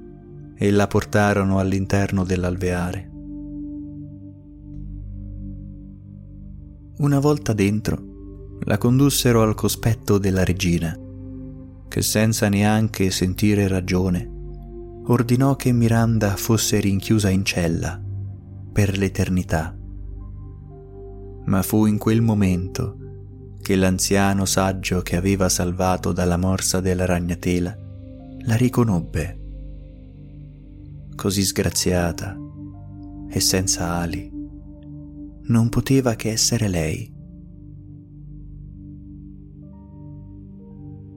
e 0.55 0.71
la 0.71 0.87
portarono 0.87 1.59
all'interno 1.59 2.23
dell'alveare. 2.23 3.08
Una 6.99 7.19
volta 7.19 7.53
dentro, 7.53 8.57
la 8.65 8.77
condussero 8.77 9.41
al 9.41 9.55
cospetto 9.55 10.17
della 10.17 10.43
regina, 10.43 10.93
che 11.87 12.01
senza 12.01 12.49
neanche 12.49 13.09
sentire 13.09 13.69
ragione, 13.69 14.29
ordinò 15.05 15.55
che 15.55 15.71
Miranda 15.71 16.35
fosse 16.35 16.81
rinchiusa 16.81 17.29
in 17.29 17.45
cella 17.45 17.97
per 18.73 18.97
l'eternità. 18.97 19.73
Ma 21.45 21.61
fu 21.61 21.85
in 21.85 21.97
quel 21.97 22.19
momento 22.21 22.97
che 23.61 23.77
l'anziano 23.77 24.43
saggio 24.43 25.01
che 25.01 25.15
aveva 25.15 25.47
salvato 25.47 26.11
dalla 26.11 26.35
morsa 26.35 26.81
della 26.81 27.05
ragnatela 27.05 27.77
la 28.39 28.55
riconobbe, 28.55 29.39
così 31.15 31.45
sgraziata 31.45 32.35
e 33.29 33.39
senza 33.39 33.93
ali. 33.93 34.38
Non 35.49 35.69
poteva 35.69 36.13
che 36.13 36.29
essere 36.29 36.67
lei. 36.67 37.11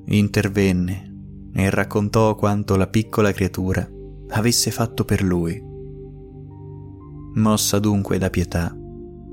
Intervenne 0.07 1.51
e 1.53 1.69
raccontò 1.69 2.35
quanto 2.35 2.77
la 2.77 2.87
piccola 2.87 3.31
creatura 3.31 3.87
avesse 4.29 4.71
fatto 4.71 5.05
per 5.05 5.23
lui. 5.23 5.63
Mossa 7.35 7.79
dunque 7.79 8.17
da 8.17 8.31
pietà, 8.31 8.75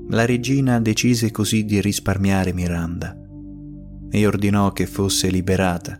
la 0.08 0.26
regina 0.26 0.78
decise 0.80 1.30
così 1.30 1.64
di 1.64 1.80
risparmiare 1.80 2.52
Miranda 2.52 3.16
e 4.10 4.26
ordinò 4.26 4.70
che 4.72 4.84
fosse 4.84 5.30
liberata, 5.30 5.96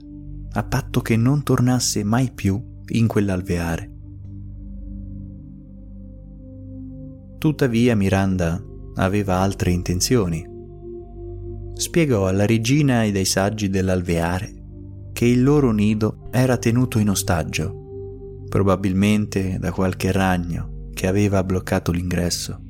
a 0.53 0.63
patto 0.63 1.01
che 1.01 1.17
non 1.17 1.43
tornasse 1.43 2.05
mai 2.05 2.31
più 2.35 2.63
in 2.89 3.07
quell'alveare. 3.07 3.91
Tuttavia 7.39 7.97
Miranda 7.97 8.63
aveva 8.95 9.37
altre 9.37 9.71
intenzioni. 9.71 10.47
Spiegò 11.75 12.27
alla 12.27 12.47
regina 12.47 13.05
ed 13.05 13.17
ai 13.17 13.25
saggi 13.25 13.71
dell'alveare 13.71 14.55
che 15.13 15.25
il 15.27 15.43
loro 15.43 15.73
nido 15.73 16.29
era 16.31 16.57
tenuto 16.57 16.99
in 16.99 17.11
ostaggio, 17.11 18.45
probabilmente 18.49 19.59
da 19.59 19.73
qualche 19.73 20.13
ragno 20.13 20.89
che 20.93 21.07
aveva 21.07 21.43
bloccato 21.45 21.93
l'ingresso, 21.93 22.61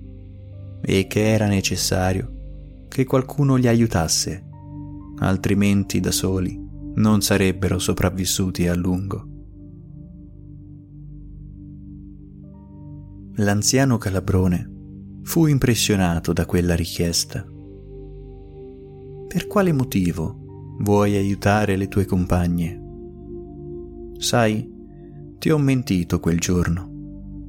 e 0.83 1.07
che 1.07 1.33
era 1.33 1.47
necessario 1.47 2.87
che 2.89 3.05
qualcuno 3.05 3.57
li 3.57 3.69
aiutasse, 3.69 4.45
altrimenti 5.19 6.01
da 6.01 6.11
soli 6.11 6.59
non 6.95 7.21
sarebbero 7.21 7.79
sopravvissuti 7.79 8.67
a 8.67 8.75
lungo. 8.75 9.27
L'anziano 13.37 13.97
calabrone 13.97 14.70
fu 15.23 15.47
impressionato 15.47 16.33
da 16.33 16.47
quella 16.47 16.75
richiesta. 16.75 17.45
Per 19.29 19.47
quale 19.47 19.73
motivo 19.73 20.77
vuoi 20.81 21.17
aiutare 21.17 21.77
le 21.77 21.89
tue 21.89 22.05
compagne. 22.05 22.81
Sai, 24.19 24.69
ti 25.39 25.51
ho 25.51 25.59
mentito 25.59 26.21
quel 26.21 26.39
giorno, 26.39 26.89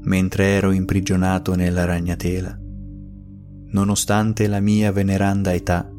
mentre 0.04 0.46
ero 0.46 0.72
imprigionato 0.72 1.56
nella 1.56 1.86
ragnatela. 1.86 2.58
Nonostante 3.74 4.48
la 4.48 4.60
mia 4.60 4.92
veneranda 4.92 5.54
età, 5.54 5.90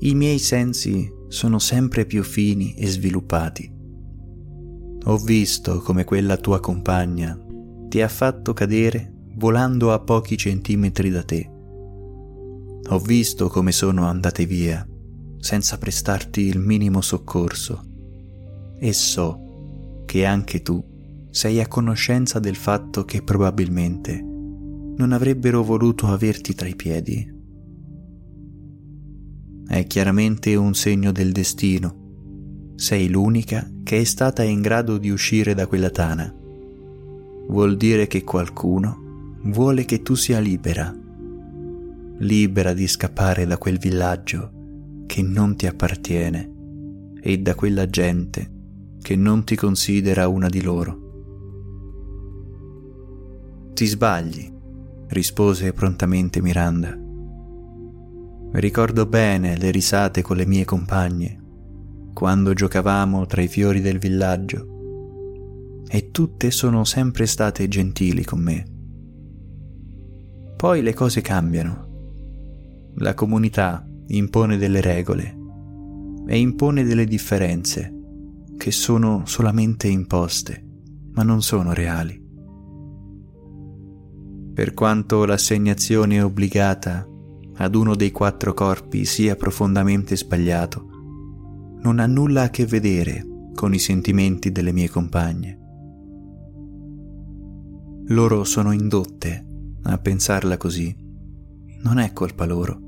i 0.00 0.14
miei 0.14 0.38
sensi 0.38 1.10
sono 1.28 1.58
sempre 1.58 2.04
più 2.06 2.22
fini 2.22 2.74
e 2.74 2.86
sviluppati. 2.86 3.72
Ho 5.06 5.16
visto 5.18 5.80
come 5.80 6.04
quella 6.04 6.36
tua 6.36 6.60
compagna 6.60 7.38
ti 7.88 8.00
ha 8.00 8.08
fatto 8.08 8.52
cadere 8.52 9.13
volando 9.36 9.92
a 9.92 9.98
pochi 10.00 10.36
centimetri 10.36 11.10
da 11.10 11.22
te. 11.22 11.50
Ho 12.88 12.98
visto 12.98 13.48
come 13.48 13.72
sono 13.72 14.06
andate 14.06 14.46
via 14.46 14.86
senza 15.38 15.78
prestarti 15.78 16.42
il 16.42 16.58
minimo 16.58 17.00
soccorso 17.00 17.82
e 18.78 18.92
so 18.92 20.02
che 20.06 20.24
anche 20.24 20.62
tu 20.62 20.82
sei 21.30 21.60
a 21.60 21.66
conoscenza 21.66 22.38
del 22.38 22.56
fatto 22.56 23.04
che 23.04 23.22
probabilmente 23.22 24.22
non 24.96 25.12
avrebbero 25.12 25.64
voluto 25.64 26.06
averti 26.06 26.54
tra 26.54 26.68
i 26.68 26.76
piedi. 26.76 27.32
È 29.66 29.86
chiaramente 29.86 30.54
un 30.54 30.74
segno 30.74 31.10
del 31.10 31.32
destino. 31.32 32.72
Sei 32.76 33.08
l'unica 33.08 33.68
che 33.82 33.98
è 34.00 34.04
stata 34.04 34.42
in 34.42 34.60
grado 34.60 34.98
di 34.98 35.10
uscire 35.10 35.54
da 35.54 35.66
quella 35.66 35.90
tana. 35.90 36.32
Vuol 37.48 37.76
dire 37.76 38.06
che 38.06 38.22
qualcuno 38.22 39.03
vuole 39.46 39.84
che 39.84 40.00
tu 40.02 40.14
sia 40.14 40.38
libera, 40.38 40.94
libera 42.18 42.72
di 42.72 42.86
scappare 42.86 43.44
da 43.44 43.58
quel 43.58 43.78
villaggio 43.78 45.04
che 45.06 45.20
non 45.22 45.54
ti 45.56 45.66
appartiene 45.66 46.52
e 47.20 47.38
da 47.38 47.54
quella 47.54 47.88
gente 47.88 48.50
che 49.02 49.16
non 49.16 49.44
ti 49.44 49.54
considera 49.54 50.28
una 50.28 50.48
di 50.48 50.62
loro. 50.62 51.02
Ti 53.74 53.84
sbagli, 53.84 54.50
rispose 55.08 55.74
prontamente 55.74 56.40
Miranda. 56.40 56.98
Ricordo 58.52 59.04
bene 59.04 59.58
le 59.58 59.70
risate 59.70 60.22
con 60.22 60.38
le 60.38 60.46
mie 60.46 60.64
compagne, 60.64 61.42
quando 62.14 62.54
giocavamo 62.54 63.26
tra 63.26 63.42
i 63.42 63.48
fiori 63.48 63.82
del 63.82 63.98
villaggio, 63.98 65.82
e 65.86 66.10
tutte 66.10 66.50
sono 66.50 66.84
sempre 66.84 67.26
state 67.26 67.68
gentili 67.68 68.24
con 68.24 68.40
me. 68.40 68.73
Poi 70.64 70.80
le 70.80 70.94
cose 70.94 71.20
cambiano. 71.20 72.92
La 72.94 73.12
comunità 73.12 73.86
impone 74.06 74.56
delle 74.56 74.80
regole 74.80 75.36
e 76.26 76.38
impone 76.38 76.84
delle 76.84 77.04
differenze 77.04 77.92
che 78.56 78.70
sono 78.70 79.26
solamente 79.26 79.88
imposte, 79.88 80.64
ma 81.12 81.22
non 81.22 81.42
sono 81.42 81.74
reali. 81.74 82.18
Per 84.54 84.72
quanto 84.72 85.26
l'assegnazione 85.26 86.22
obbligata 86.22 87.06
ad 87.56 87.74
uno 87.74 87.94
dei 87.94 88.10
quattro 88.10 88.54
corpi 88.54 89.04
sia 89.04 89.36
profondamente 89.36 90.16
sbagliato, 90.16 90.88
non 91.82 91.98
ha 91.98 92.06
nulla 92.06 92.44
a 92.44 92.48
che 92.48 92.64
vedere 92.64 93.50
con 93.54 93.74
i 93.74 93.78
sentimenti 93.78 94.50
delle 94.50 94.72
mie 94.72 94.88
compagne. 94.88 95.58
Loro 98.06 98.44
sono 98.44 98.72
indotte 98.72 99.52
a 99.84 99.98
pensarla 99.98 100.56
così. 100.56 100.94
Non 101.82 101.98
è 101.98 102.12
colpa 102.12 102.44
loro. 102.44 102.80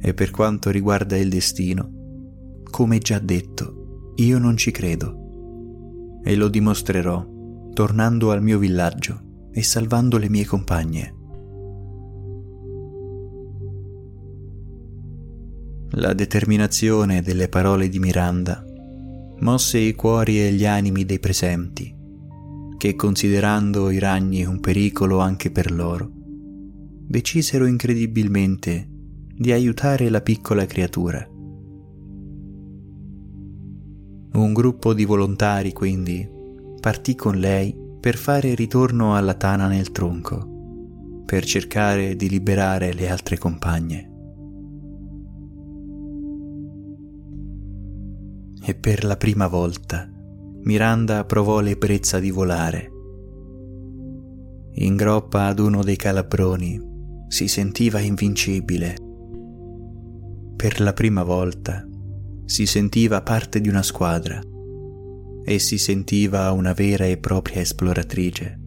E 0.00 0.14
per 0.14 0.30
quanto 0.30 0.70
riguarda 0.70 1.16
il 1.16 1.28
destino, 1.28 2.62
come 2.70 2.98
già 2.98 3.18
detto, 3.18 4.12
io 4.16 4.38
non 4.38 4.56
ci 4.56 4.70
credo. 4.70 6.20
E 6.22 6.36
lo 6.36 6.48
dimostrerò 6.48 7.36
tornando 7.72 8.32
al 8.32 8.42
mio 8.42 8.58
villaggio 8.58 9.46
e 9.52 9.62
salvando 9.62 10.18
le 10.18 10.28
mie 10.28 10.44
compagne. 10.44 11.14
La 15.92 16.12
determinazione 16.12 17.22
delle 17.22 17.48
parole 17.48 17.88
di 17.88 17.98
Miranda 17.98 18.64
mosse 19.40 19.78
i 19.78 19.94
cuori 19.94 20.44
e 20.44 20.52
gli 20.52 20.66
animi 20.66 21.04
dei 21.04 21.20
presenti, 21.20 21.94
che 22.78 22.94
considerando 22.94 23.90
i 23.90 23.98
ragni 23.98 24.44
un 24.44 24.60
pericolo 24.60 25.18
anche 25.18 25.50
per 25.50 25.72
loro, 25.72 26.10
decisero 26.14 27.66
incredibilmente 27.66 28.88
di 29.34 29.50
aiutare 29.50 30.08
la 30.08 30.20
piccola 30.20 30.64
creatura. 30.64 31.28
Un 34.30 34.52
gruppo 34.52 34.94
di 34.94 35.04
volontari 35.04 35.72
quindi 35.72 36.26
partì 36.80 37.16
con 37.16 37.36
lei 37.36 37.76
per 38.00 38.16
fare 38.16 38.54
ritorno 38.54 39.16
alla 39.16 39.34
tana 39.34 39.66
nel 39.66 39.90
tronco, 39.90 41.22
per 41.26 41.44
cercare 41.44 42.14
di 42.14 42.28
liberare 42.28 42.92
le 42.92 43.08
altre 43.10 43.38
compagne. 43.38 44.12
E 48.62 48.74
per 48.76 49.02
la 49.02 49.16
prima 49.16 49.48
volta 49.48 50.12
Miranda 50.68 51.24
provò 51.24 51.60
l'ebbrezza 51.60 52.20
di 52.20 52.30
volare. 52.30 52.92
In 54.74 54.96
groppa 54.96 55.46
ad 55.46 55.60
uno 55.60 55.82
dei 55.82 55.96
calabroni 55.96 56.78
si 57.28 57.48
sentiva 57.48 58.00
invincibile 58.00 58.94
per 60.56 60.80
la 60.80 60.92
prima 60.92 61.22
volta 61.22 61.86
si 62.44 62.66
sentiva 62.66 63.22
parte 63.22 63.62
di 63.62 63.70
una 63.70 63.82
squadra 63.82 64.38
e 65.42 65.58
si 65.58 65.78
sentiva 65.78 66.52
una 66.52 66.74
vera 66.74 67.06
e 67.06 67.16
propria 67.16 67.62
esploratrice. 67.62 68.60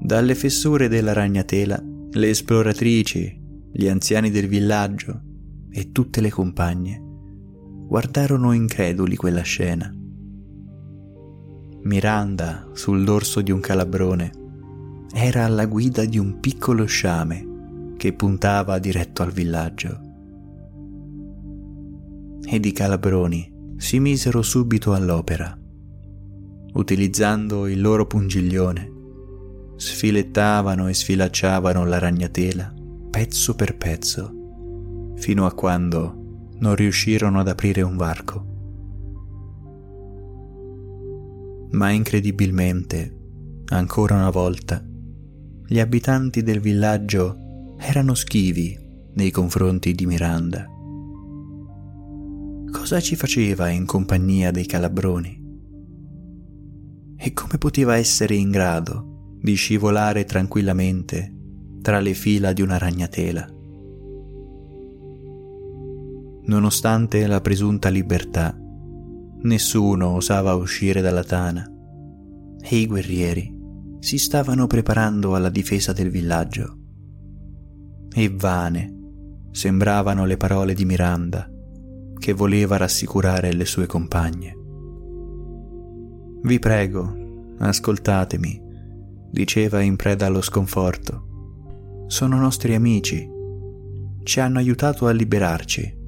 Dalle 0.00 0.34
fessure 0.34 0.88
della 0.88 1.12
ragnatela, 1.12 1.78
le 2.12 2.28
esploratrici, 2.30 3.42
gli 3.76 3.88
anziani 3.88 4.30
del 4.30 4.46
villaggio 4.46 5.20
e 5.68 5.90
tutte 5.90 6.20
le 6.20 6.30
compagne 6.30 7.02
guardarono 7.88 8.52
increduli 8.52 9.16
quella 9.16 9.42
scena. 9.42 9.92
Miranda, 11.82 12.68
sul 12.72 13.02
dorso 13.02 13.40
di 13.40 13.50
un 13.50 13.58
calabrone, 13.58 14.30
era 15.12 15.44
alla 15.44 15.66
guida 15.66 16.04
di 16.04 16.18
un 16.18 16.38
piccolo 16.38 16.84
sciame 16.84 17.94
che 17.96 18.12
puntava 18.12 18.78
diretto 18.78 19.24
al 19.24 19.32
villaggio. 19.32 20.00
Ed 22.46 22.64
i 22.64 22.72
calabroni 22.72 23.72
si 23.76 23.98
misero 23.98 24.40
subito 24.42 24.94
all'opera, 24.94 25.58
utilizzando 26.74 27.66
il 27.66 27.80
loro 27.80 28.06
pungiglione 28.06 28.92
sfilettavano 29.74 30.86
e 30.86 30.94
sfilacciavano 30.94 31.84
la 31.84 31.98
ragnatela 31.98 32.82
pezzo 33.14 33.54
per 33.54 33.76
pezzo, 33.76 35.14
fino 35.14 35.46
a 35.46 35.54
quando 35.54 36.48
non 36.58 36.74
riuscirono 36.74 37.38
ad 37.38 37.46
aprire 37.46 37.80
un 37.80 37.96
varco. 37.96 38.44
Ma 41.70 41.90
incredibilmente, 41.90 43.16
ancora 43.66 44.16
una 44.16 44.30
volta, 44.30 44.84
gli 45.64 45.78
abitanti 45.78 46.42
del 46.42 46.58
villaggio 46.58 47.76
erano 47.78 48.14
schivi 48.14 48.76
nei 49.12 49.30
confronti 49.30 49.92
di 49.92 50.06
Miranda. 50.06 50.66
Cosa 52.72 53.00
ci 53.00 53.14
faceva 53.14 53.68
in 53.68 53.86
compagnia 53.86 54.50
dei 54.50 54.66
calabroni? 54.66 55.40
E 57.16 57.32
come 57.32 57.58
poteva 57.58 57.94
essere 57.94 58.34
in 58.34 58.50
grado 58.50 59.36
di 59.40 59.54
scivolare 59.54 60.24
tranquillamente 60.24 61.34
tra 61.84 62.00
le 62.00 62.14
fila 62.14 62.54
di 62.54 62.62
una 62.62 62.78
ragnatela? 62.78 63.46
Nonostante 66.46 67.26
la 67.26 67.42
presunta 67.42 67.90
libertà, 67.90 68.58
nessuno 69.42 70.12
osava 70.12 70.54
uscire 70.54 71.02
dalla 71.02 71.24
tana 71.24 71.70
e 72.58 72.76
i 72.76 72.86
guerrieri 72.86 73.54
si 73.98 74.16
stavano 74.16 74.66
preparando 74.66 75.34
alla 75.34 75.50
difesa 75.50 75.92
del 75.92 76.08
villaggio. 76.08 76.78
E 78.14 78.34
vane 78.34 78.94
sembravano 79.50 80.24
le 80.24 80.38
parole 80.38 80.72
di 80.72 80.86
Miranda, 80.86 81.46
che 82.18 82.32
voleva 82.32 82.78
rassicurare 82.78 83.52
le 83.52 83.66
sue 83.66 83.84
compagne. 83.84 84.54
Vi 86.44 86.58
prego, 86.58 87.14
ascoltatemi, 87.58 88.62
diceva 89.30 89.82
in 89.82 89.96
preda 89.96 90.24
allo 90.24 90.40
sconforto. 90.40 91.32
Sono 92.14 92.36
nostri 92.36 92.76
amici, 92.76 93.28
ci 94.22 94.38
hanno 94.38 94.58
aiutato 94.58 95.08
a 95.08 95.10
liberarci. 95.10 95.98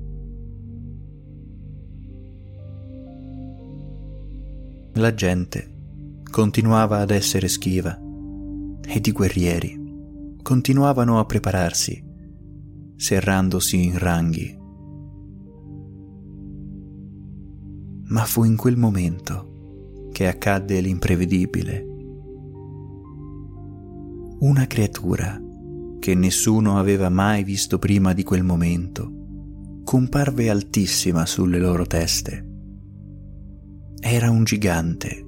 La 4.92 5.12
gente 5.14 6.22
continuava 6.30 6.98
ad 6.98 7.10
essere 7.10 7.48
schiva 7.48 8.00
ed 8.86 9.04
i 9.04 9.10
guerrieri 9.10 10.36
continuavano 10.44 11.18
a 11.18 11.24
prepararsi, 11.24 12.00
serrandosi 12.94 13.82
in 13.82 13.98
ranghi. 13.98 14.56
Ma 18.04 18.24
fu 18.26 18.44
in 18.44 18.54
quel 18.54 18.76
momento 18.76 20.10
che 20.12 20.28
accadde 20.28 20.80
l'imprevedibile. 20.80 21.84
Una 24.38 24.68
creatura 24.68 25.40
che 25.98 26.14
nessuno 26.14 26.78
aveva 26.78 27.08
mai 27.08 27.44
visto 27.44 27.78
prima 27.78 28.12
di 28.12 28.22
quel 28.22 28.42
momento 28.42 29.12
comparve 29.84 30.50
altissima 30.50 31.26
sulle 31.26 31.58
loro 31.58 31.86
teste. 31.86 32.44
Era 34.00 34.30
un 34.30 34.42
gigante 34.44 35.26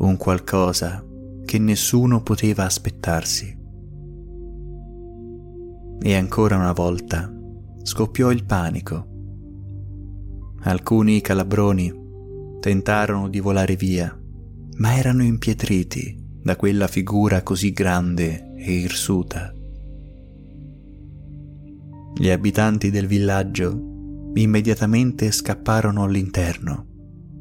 un 0.00 0.16
qualcosa 0.16 1.04
che 1.44 1.58
nessuno 1.58 2.22
poteva 2.22 2.64
aspettarsi. 2.64 3.58
E 6.02 6.14
ancora 6.14 6.56
una 6.56 6.72
volta 6.72 7.30
scoppiò 7.82 8.30
il 8.30 8.44
panico. 8.44 9.06
Alcuni 10.62 11.20
calabroni 11.20 11.92
tentarono 12.60 13.28
di 13.28 13.40
volare 13.40 13.76
via, 13.76 14.18
ma 14.78 14.96
erano 14.96 15.22
impietriti 15.22 16.16
da 16.42 16.56
quella 16.56 16.86
figura 16.86 17.42
così 17.42 17.72
grande 17.72 18.49
e 18.60 18.72
irsuta. 18.72 19.52
Gli 22.14 22.28
abitanti 22.28 22.90
del 22.90 23.06
villaggio 23.06 24.30
immediatamente 24.34 25.30
scapparono 25.32 26.04
all'interno, 26.04 26.86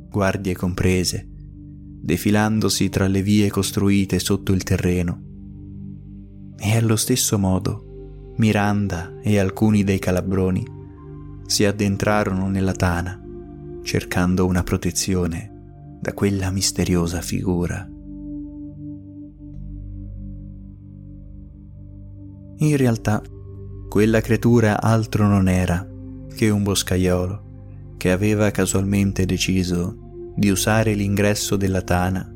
guardie 0.10 0.56
comprese, 0.56 1.28
defilandosi 2.02 2.90
tra 2.90 3.08
le 3.08 3.22
vie 3.22 3.50
costruite 3.50 4.20
sotto 4.20 4.54
il 4.54 4.64
terreno. 4.64 5.24
E 6.58 6.78
allo 6.78 6.96
stesso 6.96 7.38
modo 7.38 7.84
Miranda 8.38 9.20
e 9.22 9.38
alcuni 9.38 9.84
dei 9.84 10.00
calabroni 10.00 10.66
si 11.46 11.66
addentrarono 11.66 12.48
nella 12.48 12.72
tana, 12.72 13.22
cercando 13.84 14.46
una 14.46 14.64
protezione 14.64 15.98
da 16.00 16.14
quella 16.14 16.50
misteriosa 16.50 17.22
figura. 17.22 17.86
In 22.62 22.76
realtà, 22.76 23.22
quella 23.88 24.20
creatura 24.20 24.82
altro 24.82 25.28
non 25.28 25.48
era 25.48 25.88
che 26.36 26.50
un 26.50 26.62
boscaiolo 26.64 27.96
che 27.96 28.12
aveva 28.12 28.52
casualmente 28.52 29.26
deciso 29.26 30.34
di 30.36 30.50
usare 30.50 30.94
l'ingresso 30.94 31.56
della 31.56 31.82
tana, 31.82 32.30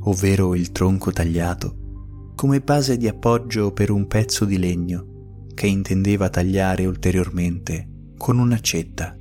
ovvero 0.00 0.56
il 0.56 0.72
tronco 0.72 1.12
tagliato, 1.12 2.32
come 2.34 2.60
base 2.60 2.96
di 2.96 3.06
appoggio 3.06 3.72
per 3.72 3.90
un 3.90 4.08
pezzo 4.08 4.44
di 4.44 4.58
legno 4.58 5.46
che 5.54 5.68
intendeva 5.68 6.28
tagliare 6.28 6.84
ulteriormente 6.86 7.88
con 8.16 8.40
un'accetta. 8.40 9.16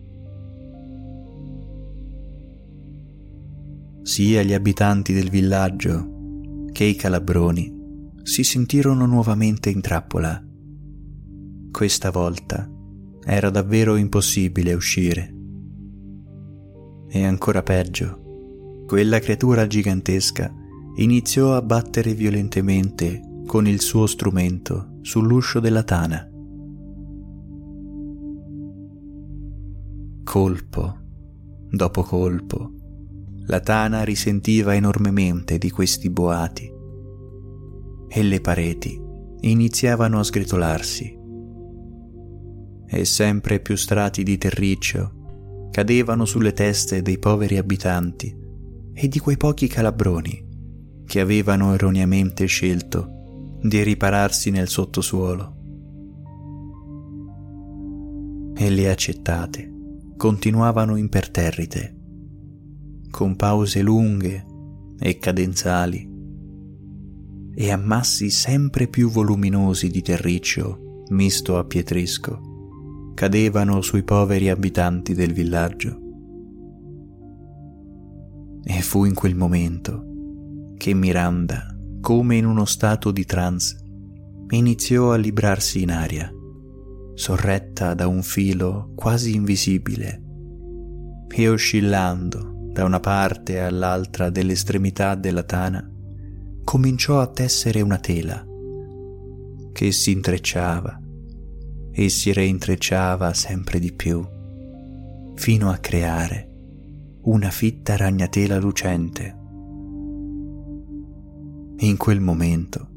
Sia 4.02 4.42
gli 4.42 4.54
abitanti 4.54 5.14
del 5.14 5.30
villaggio 5.30 6.66
che 6.72 6.86
i 6.86 6.96
calabroni 6.96 7.82
si 8.24 8.44
sentirono 8.44 9.06
nuovamente 9.06 9.70
in 9.70 9.82
trappola. 9.82 10.42
Questa 11.72 12.10
volta 12.10 12.68
era 13.24 13.50
davvero 13.50 13.96
impossibile 13.96 14.74
uscire 14.74 15.36
e 17.10 17.24
ancora 17.24 17.62
peggio, 17.62 18.84
quella 18.88 19.20
creatura 19.20 19.68
gigantesca 19.68 20.52
iniziò 20.96 21.56
a 21.56 21.62
battere 21.62 22.16
violentemente 22.16 23.22
con 23.46 23.68
il 23.68 23.82
suo 23.82 24.08
strumento 24.08 24.98
sull'uscio 25.02 25.60
della 25.60 25.84
tana. 25.84 26.28
Colpo 30.24 31.02
dopo 31.70 32.02
colpo, 32.02 32.72
la 33.46 33.60
tana 33.60 34.04
risentiva 34.04 34.74
enormemente 34.74 35.60
di 35.60 35.70
questi 35.70 36.10
boati 36.10 36.73
e 38.16 38.22
le 38.22 38.40
pareti 38.42 39.02
iniziavano 39.40 40.20
a 40.20 40.24
sgretolarsi 40.24 41.18
e 42.86 43.06
sempre 43.06 43.60
più 43.60 43.76
strati 43.76 44.22
di 44.22 44.38
terriccio 44.38 45.70
cadevano 45.72 46.26
sulle 46.26 46.54
teste 46.54 47.02
dei 47.02 47.18
poveri 47.18 47.58
abitanti 47.58 48.38
e 48.94 49.08
di 49.08 49.18
quei 49.18 49.38
pochi 49.38 49.68
calabroni 49.68 50.52
che 51.08 51.20
avevano 51.20 51.74
erroneamente 51.74 52.46
scelto 52.46 53.58
di 53.60 53.82
ripararsi 53.82 54.52
nel 54.52 54.68
sottosuolo. 54.68 55.62
E 58.56 58.70
le 58.70 58.92
accettate 58.92 59.74
continuavano 60.16 60.96
imperterrite, 60.96 61.98
con 63.10 63.36
pause 63.36 63.82
lunghe 63.82 64.46
e 65.00 65.18
cadenzali, 65.18 66.13
e 67.56 67.72
ammassi 67.72 68.30
sempre 68.30 68.88
più 68.88 69.10
voluminosi 69.10 69.90
di 69.90 70.02
terriccio 70.02 71.06
misto 71.10 71.58
a 71.58 71.64
pietrisco 71.64 73.12
cadevano 73.14 73.82
sui 73.82 74.04
poveri 74.04 74.50
abitanti 74.50 75.14
del 75.14 75.34
villaggio. 75.34 76.00
E 78.64 78.82
fu 78.82 79.06
in 79.06 79.14
quel 79.14 79.36
momento 79.36 80.06
che 80.78 80.94
Miranda, 80.94 81.76
come 82.02 82.38
in 82.38 82.46
uno 82.46 82.66
stato 82.66 83.12
di 83.12 83.26
trance, 83.26 83.78
iniziò 84.50 85.12
a 85.12 85.18
librarsi 85.18 85.82
in 85.82 85.92
aria, 85.92 86.32
sorretta 87.14 87.94
da 87.94 88.08
un 88.08 88.24
filo 88.24 88.92
quasi 88.96 89.36
invisibile, 89.36 90.22
e 91.28 91.50
oscillando 91.50 92.70
da 92.72 92.84
una 92.84 93.00
parte 93.00 93.60
all'altra 93.60 94.30
dell'estremità 94.30 95.16
della 95.16 95.44
tana, 95.44 95.93
cominciò 96.64 97.20
a 97.20 97.28
tessere 97.28 97.82
una 97.82 98.00
tela 98.00 98.46
che 99.72 99.92
si 99.92 100.12
intrecciava 100.12 101.00
e 101.92 102.10
si 102.10 102.34
reintrecciava 102.34 103.34
sempre 103.34 103.80
di 103.80 103.94
più, 103.94 104.26
fino 105.36 105.70
a 105.70 105.78
creare 105.78 106.50
una 107.24 107.50
fitta 107.50 107.96
ragnatela 107.96 108.58
lucente. 108.60 109.38
In 111.78 111.98
quel 111.98 112.20
momento 112.20 112.90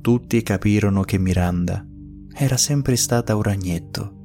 tutti 0.00 0.42
capirono 0.42 1.02
che 1.02 1.18
Miranda 1.18 1.86
era 2.32 2.56
sempre 2.56 2.96
stata 2.96 3.34
un 3.34 3.42
ragnetto. 3.42 4.18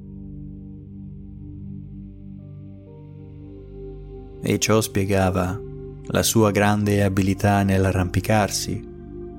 E 4.42 4.60
ciò 4.60 4.80
spiegava 4.80 5.60
la 6.08 6.24
sua 6.24 6.52
grande 6.52 7.04
abilità 7.04 7.63
nell'arrampicarsi 7.63 8.94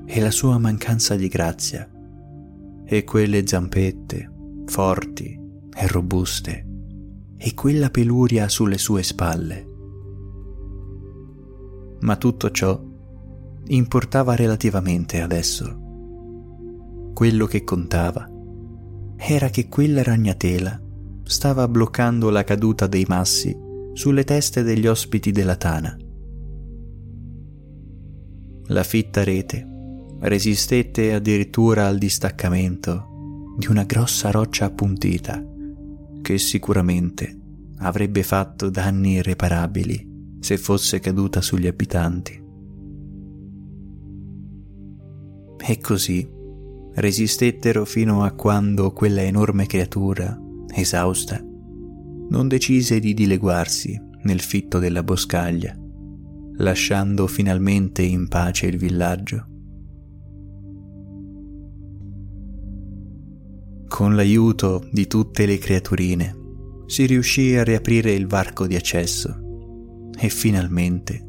e 0.04 0.20
la 0.20 0.30
sua 0.30 0.58
mancanza 0.58 1.16
di 1.16 1.28
grazia 1.28 1.88
e 2.84 3.04
quelle 3.04 3.46
zampette 3.46 4.32
forti 4.66 5.38
e 5.74 5.86
robuste 5.86 6.66
e 7.36 7.54
quella 7.54 7.90
peluria 7.90 8.48
sulle 8.48 8.78
sue 8.78 9.02
spalle. 9.02 9.66
Ma 12.00 12.16
tutto 12.16 12.50
ciò 12.50 12.80
importava 13.68 14.34
relativamente 14.34 15.20
adesso. 15.20 15.82
Quello 17.12 17.46
che 17.46 17.64
contava 17.64 18.28
era 19.16 19.48
che 19.48 19.68
quella 19.68 20.02
ragnatela 20.02 20.80
stava 21.24 21.66
bloccando 21.66 22.30
la 22.30 22.44
caduta 22.44 22.86
dei 22.86 23.04
massi 23.08 23.56
sulle 23.94 24.24
teste 24.24 24.62
degli 24.62 24.86
ospiti 24.86 25.32
della 25.32 25.56
tana. 25.56 25.96
La 28.68 28.82
fitta 28.82 29.22
rete 29.22 29.64
resistette 30.20 31.12
addirittura 31.12 31.86
al 31.86 31.98
distaccamento 31.98 33.54
di 33.56 33.68
una 33.68 33.84
grossa 33.84 34.30
roccia 34.32 34.64
appuntita 34.64 35.44
che 36.20 36.38
sicuramente 36.38 37.38
avrebbe 37.78 38.24
fatto 38.24 38.68
danni 38.68 39.12
irreparabili 39.12 40.34
se 40.40 40.58
fosse 40.58 40.98
caduta 40.98 41.40
sugli 41.40 41.68
abitanti. 41.68 42.44
E 45.68 45.78
così 45.78 46.28
resistettero 46.94 47.84
fino 47.84 48.24
a 48.24 48.32
quando 48.32 48.92
quella 48.92 49.22
enorme 49.22 49.66
creatura, 49.66 50.36
esausta, 50.74 51.40
non 52.28 52.48
decise 52.48 52.98
di 52.98 53.14
dileguarsi 53.14 53.96
nel 54.22 54.40
fitto 54.40 54.80
della 54.80 55.04
boscaglia, 55.04 55.76
lasciando 56.58 57.26
finalmente 57.26 58.02
in 58.02 58.28
pace 58.28 58.66
il 58.66 58.78
villaggio. 58.78 59.46
Con 63.88 64.14
l'aiuto 64.14 64.86
di 64.90 65.06
tutte 65.06 65.46
le 65.46 65.58
creaturine 65.58 66.34
si 66.86 67.06
riuscì 67.06 67.54
a 67.56 67.64
riaprire 67.64 68.12
il 68.12 68.26
varco 68.26 68.66
di 68.66 68.74
accesso 68.74 70.10
e 70.18 70.28
finalmente 70.28 71.24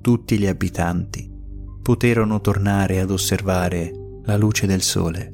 tutti 0.00 0.38
gli 0.38 0.46
abitanti 0.46 1.30
poterono 1.82 2.40
tornare 2.40 3.00
ad 3.00 3.10
osservare 3.10 3.92
la 4.24 4.36
luce 4.36 4.66
del 4.66 4.82
sole. 4.82 5.32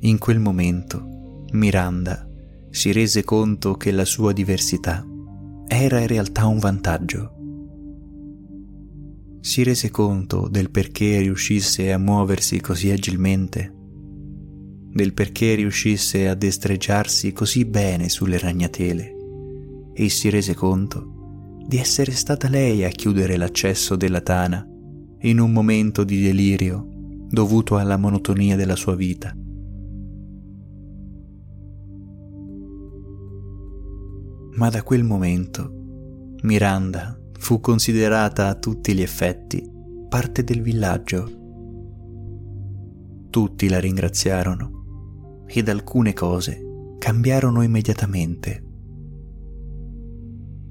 In 0.00 0.18
quel 0.18 0.38
momento 0.38 1.44
Miranda 1.52 2.26
si 2.70 2.92
rese 2.92 3.24
conto 3.24 3.74
che 3.74 3.92
la 3.92 4.04
sua 4.04 4.32
diversità 4.32 5.06
era 5.72 6.00
in 6.00 6.06
realtà 6.06 6.46
un 6.46 6.58
vantaggio 6.58 7.36
si 9.42 9.64
rese 9.64 9.90
conto 9.90 10.46
del 10.46 10.70
perché 10.70 11.18
riuscisse 11.18 11.92
a 11.92 11.98
muoversi 11.98 12.60
così 12.60 12.92
agilmente, 12.92 13.74
del 14.92 15.12
perché 15.14 15.56
riuscisse 15.56 16.28
a 16.28 16.34
destreggiarsi 16.34 17.32
così 17.32 17.64
bene 17.64 18.08
sulle 18.08 18.38
ragnatele 18.38 19.16
e 19.94 20.08
si 20.08 20.30
rese 20.30 20.54
conto 20.54 21.58
di 21.66 21.76
essere 21.76 22.12
stata 22.12 22.48
lei 22.48 22.84
a 22.84 22.88
chiudere 22.90 23.36
l'accesso 23.36 23.96
della 23.96 24.20
tana 24.20 24.64
in 25.22 25.40
un 25.40 25.50
momento 25.50 26.04
di 26.04 26.22
delirio 26.22 26.86
dovuto 27.28 27.78
alla 27.78 27.96
monotonia 27.96 28.54
della 28.54 28.76
sua 28.76 28.94
vita. 28.94 29.34
Ma 34.54 34.68
da 34.68 34.82
quel 34.82 35.02
momento 35.02 35.80
Miranda 36.42 37.18
fu 37.38 37.60
considerata 37.60 38.48
a 38.48 38.54
tutti 38.54 38.94
gli 38.94 39.00
effetti 39.00 39.66
parte 40.08 40.44
del 40.44 40.60
villaggio. 40.60 41.30
Tutti 43.30 43.68
la 43.68 43.80
ringraziarono 43.80 45.44
ed 45.46 45.68
alcune 45.68 46.12
cose 46.12 46.96
cambiarono 46.98 47.62
immediatamente. 47.62 48.62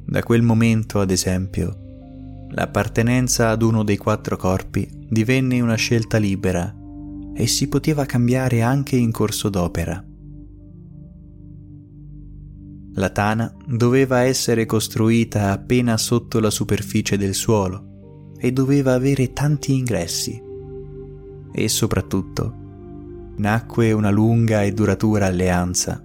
Da 0.06 0.22
quel 0.22 0.44
momento, 0.44 1.00
ad 1.00 1.10
esempio, 1.10 2.48
l'appartenenza 2.50 3.50
ad 3.50 3.63
uno 3.63 3.84
dei 3.84 3.98
quattro 3.98 4.38
corpi 4.38 4.88
divenne 5.10 5.60
una 5.60 5.76
scelta 5.76 6.17
libera 6.17 6.76
e 7.34 7.48
si 7.48 7.67
poteva 7.67 8.06
cambiare 8.06 8.62
anche 8.62 8.96
in 8.96 9.12
corso 9.12 9.50
d'opera. 9.50 10.06
La 12.96 13.10
tana 13.10 13.56
doveva 13.66 14.22
essere 14.22 14.66
costruita 14.66 15.52
appena 15.52 15.98
sotto 15.98 16.40
la 16.40 16.50
superficie 16.50 17.18
del 17.18 17.34
suolo 17.34 18.34
e 18.38 18.52
doveva 18.52 18.94
avere 18.94 19.32
tanti 19.32 19.74
ingressi. 19.74 20.42
E 21.54 21.68
soprattutto 21.70 22.56
nacque 23.38 23.92
una 23.94 24.10
lunga 24.10 24.64
e 24.64 24.74
duratura 24.74 25.28
alleanza 25.28 26.04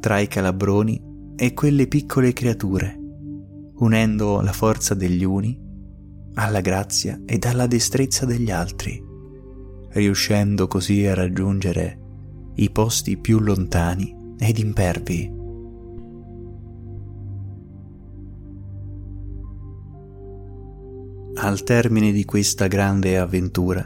tra 0.00 0.18
i 0.18 0.26
calabroni 0.26 1.00
e 1.36 1.52
quelle 1.54 1.86
piccole 1.86 2.32
creature, 2.32 2.98
unendo 3.76 4.40
la 4.40 4.52
forza 4.52 4.94
degli 4.94 5.24
uni 5.24 5.58
alla 6.34 6.60
grazia 6.60 7.20
ed 7.26 7.44
alla 7.44 7.66
destrezza 7.66 8.24
degli 8.24 8.50
altri, 8.50 9.00
riuscendo 9.90 10.66
così 10.66 11.04
a 11.06 11.14
raggiungere 11.14 11.98
i 12.54 12.70
posti 12.70 13.18
più 13.18 13.38
lontani 13.38 14.34
ed 14.38 14.58
impervi. 14.58 15.40
Al 21.44 21.64
termine 21.64 22.12
di 22.12 22.24
questa 22.24 22.68
grande 22.68 23.18
avventura, 23.18 23.84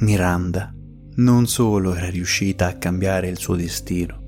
Miranda 0.00 0.74
non 1.14 1.46
solo 1.46 1.94
era 1.94 2.10
riuscita 2.10 2.66
a 2.66 2.76
cambiare 2.76 3.28
il 3.28 3.38
suo 3.38 3.54
destino, 3.54 4.18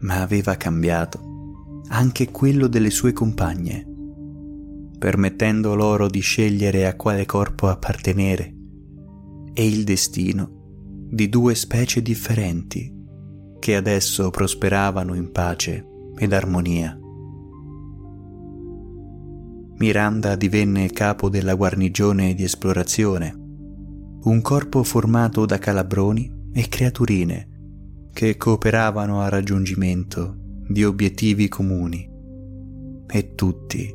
ma 0.00 0.20
aveva 0.20 0.56
cambiato 0.56 1.82
anche 1.90 2.32
quello 2.32 2.66
delle 2.66 2.90
sue 2.90 3.12
compagne, 3.12 3.86
permettendo 4.98 5.76
loro 5.76 6.08
di 6.08 6.18
scegliere 6.18 6.88
a 6.88 6.96
quale 6.96 7.24
corpo 7.24 7.68
appartenere 7.68 8.52
e 9.52 9.64
il 9.64 9.84
destino 9.84 11.06
di 11.08 11.28
due 11.28 11.54
specie 11.54 12.02
differenti 12.02 12.92
che 13.60 13.76
adesso 13.76 14.28
prosperavano 14.30 15.14
in 15.14 15.30
pace 15.30 15.86
ed 16.18 16.32
armonia. 16.32 16.98
Miranda 19.76 20.36
divenne 20.36 20.88
capo 20.90 21.28
della 21.28 21.54
guarnigione 21.54 22.34
di 22.34 22.44
esplorazione, 22.44 23.34
un 24.22 24.40
corpo 24.40 24.84
formato 24.84 25.46
da 25.46 25.58
calabroni 25.58 26.50
e 26.52 26.68
creaturine 26.68 27.48
che 28.12 28.36
cooperavano 28.36 29.20
al 29.20 29.30
raggiungimento 29.30 30.36
di 30.68 30.84
obiettivi 30.84 31.48
comuni 31.48 32.08
e 33.06 33.34
tutti 33.34 33.92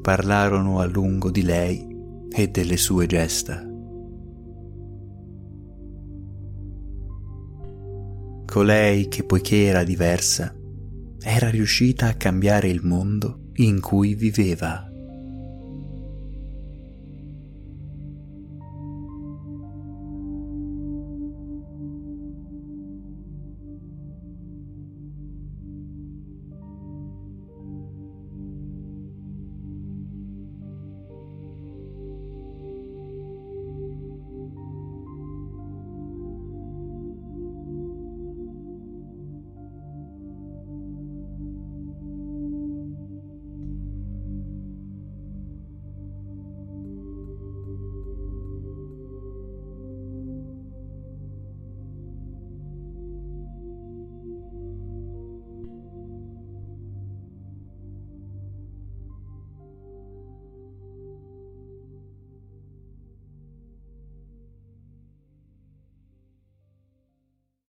parlarono 0.00 0.80
a 0.80 0.86
lungo 0.86 1.30
di 1.30 1.42
lei 1.42 1.86
e 2.30 2.48
delle 2.48 2.78
sue 2.78 3.06
gesta. 3.06 3.62
Colei 8.46 9.08
che 9.08 9.24
poiché 9.24 9.64
era 9.64 9.84
diversa, 9.84 10.56
era 11.20 11.50
riuscita 11.50 12.06
a 12.06 12.14
cambiare 12.14 12.68
il 12.68 12.80
mondo 12.82 13.50
in 13.56 13.80
cui 13.80 14.14
viveva. 14.14 14.87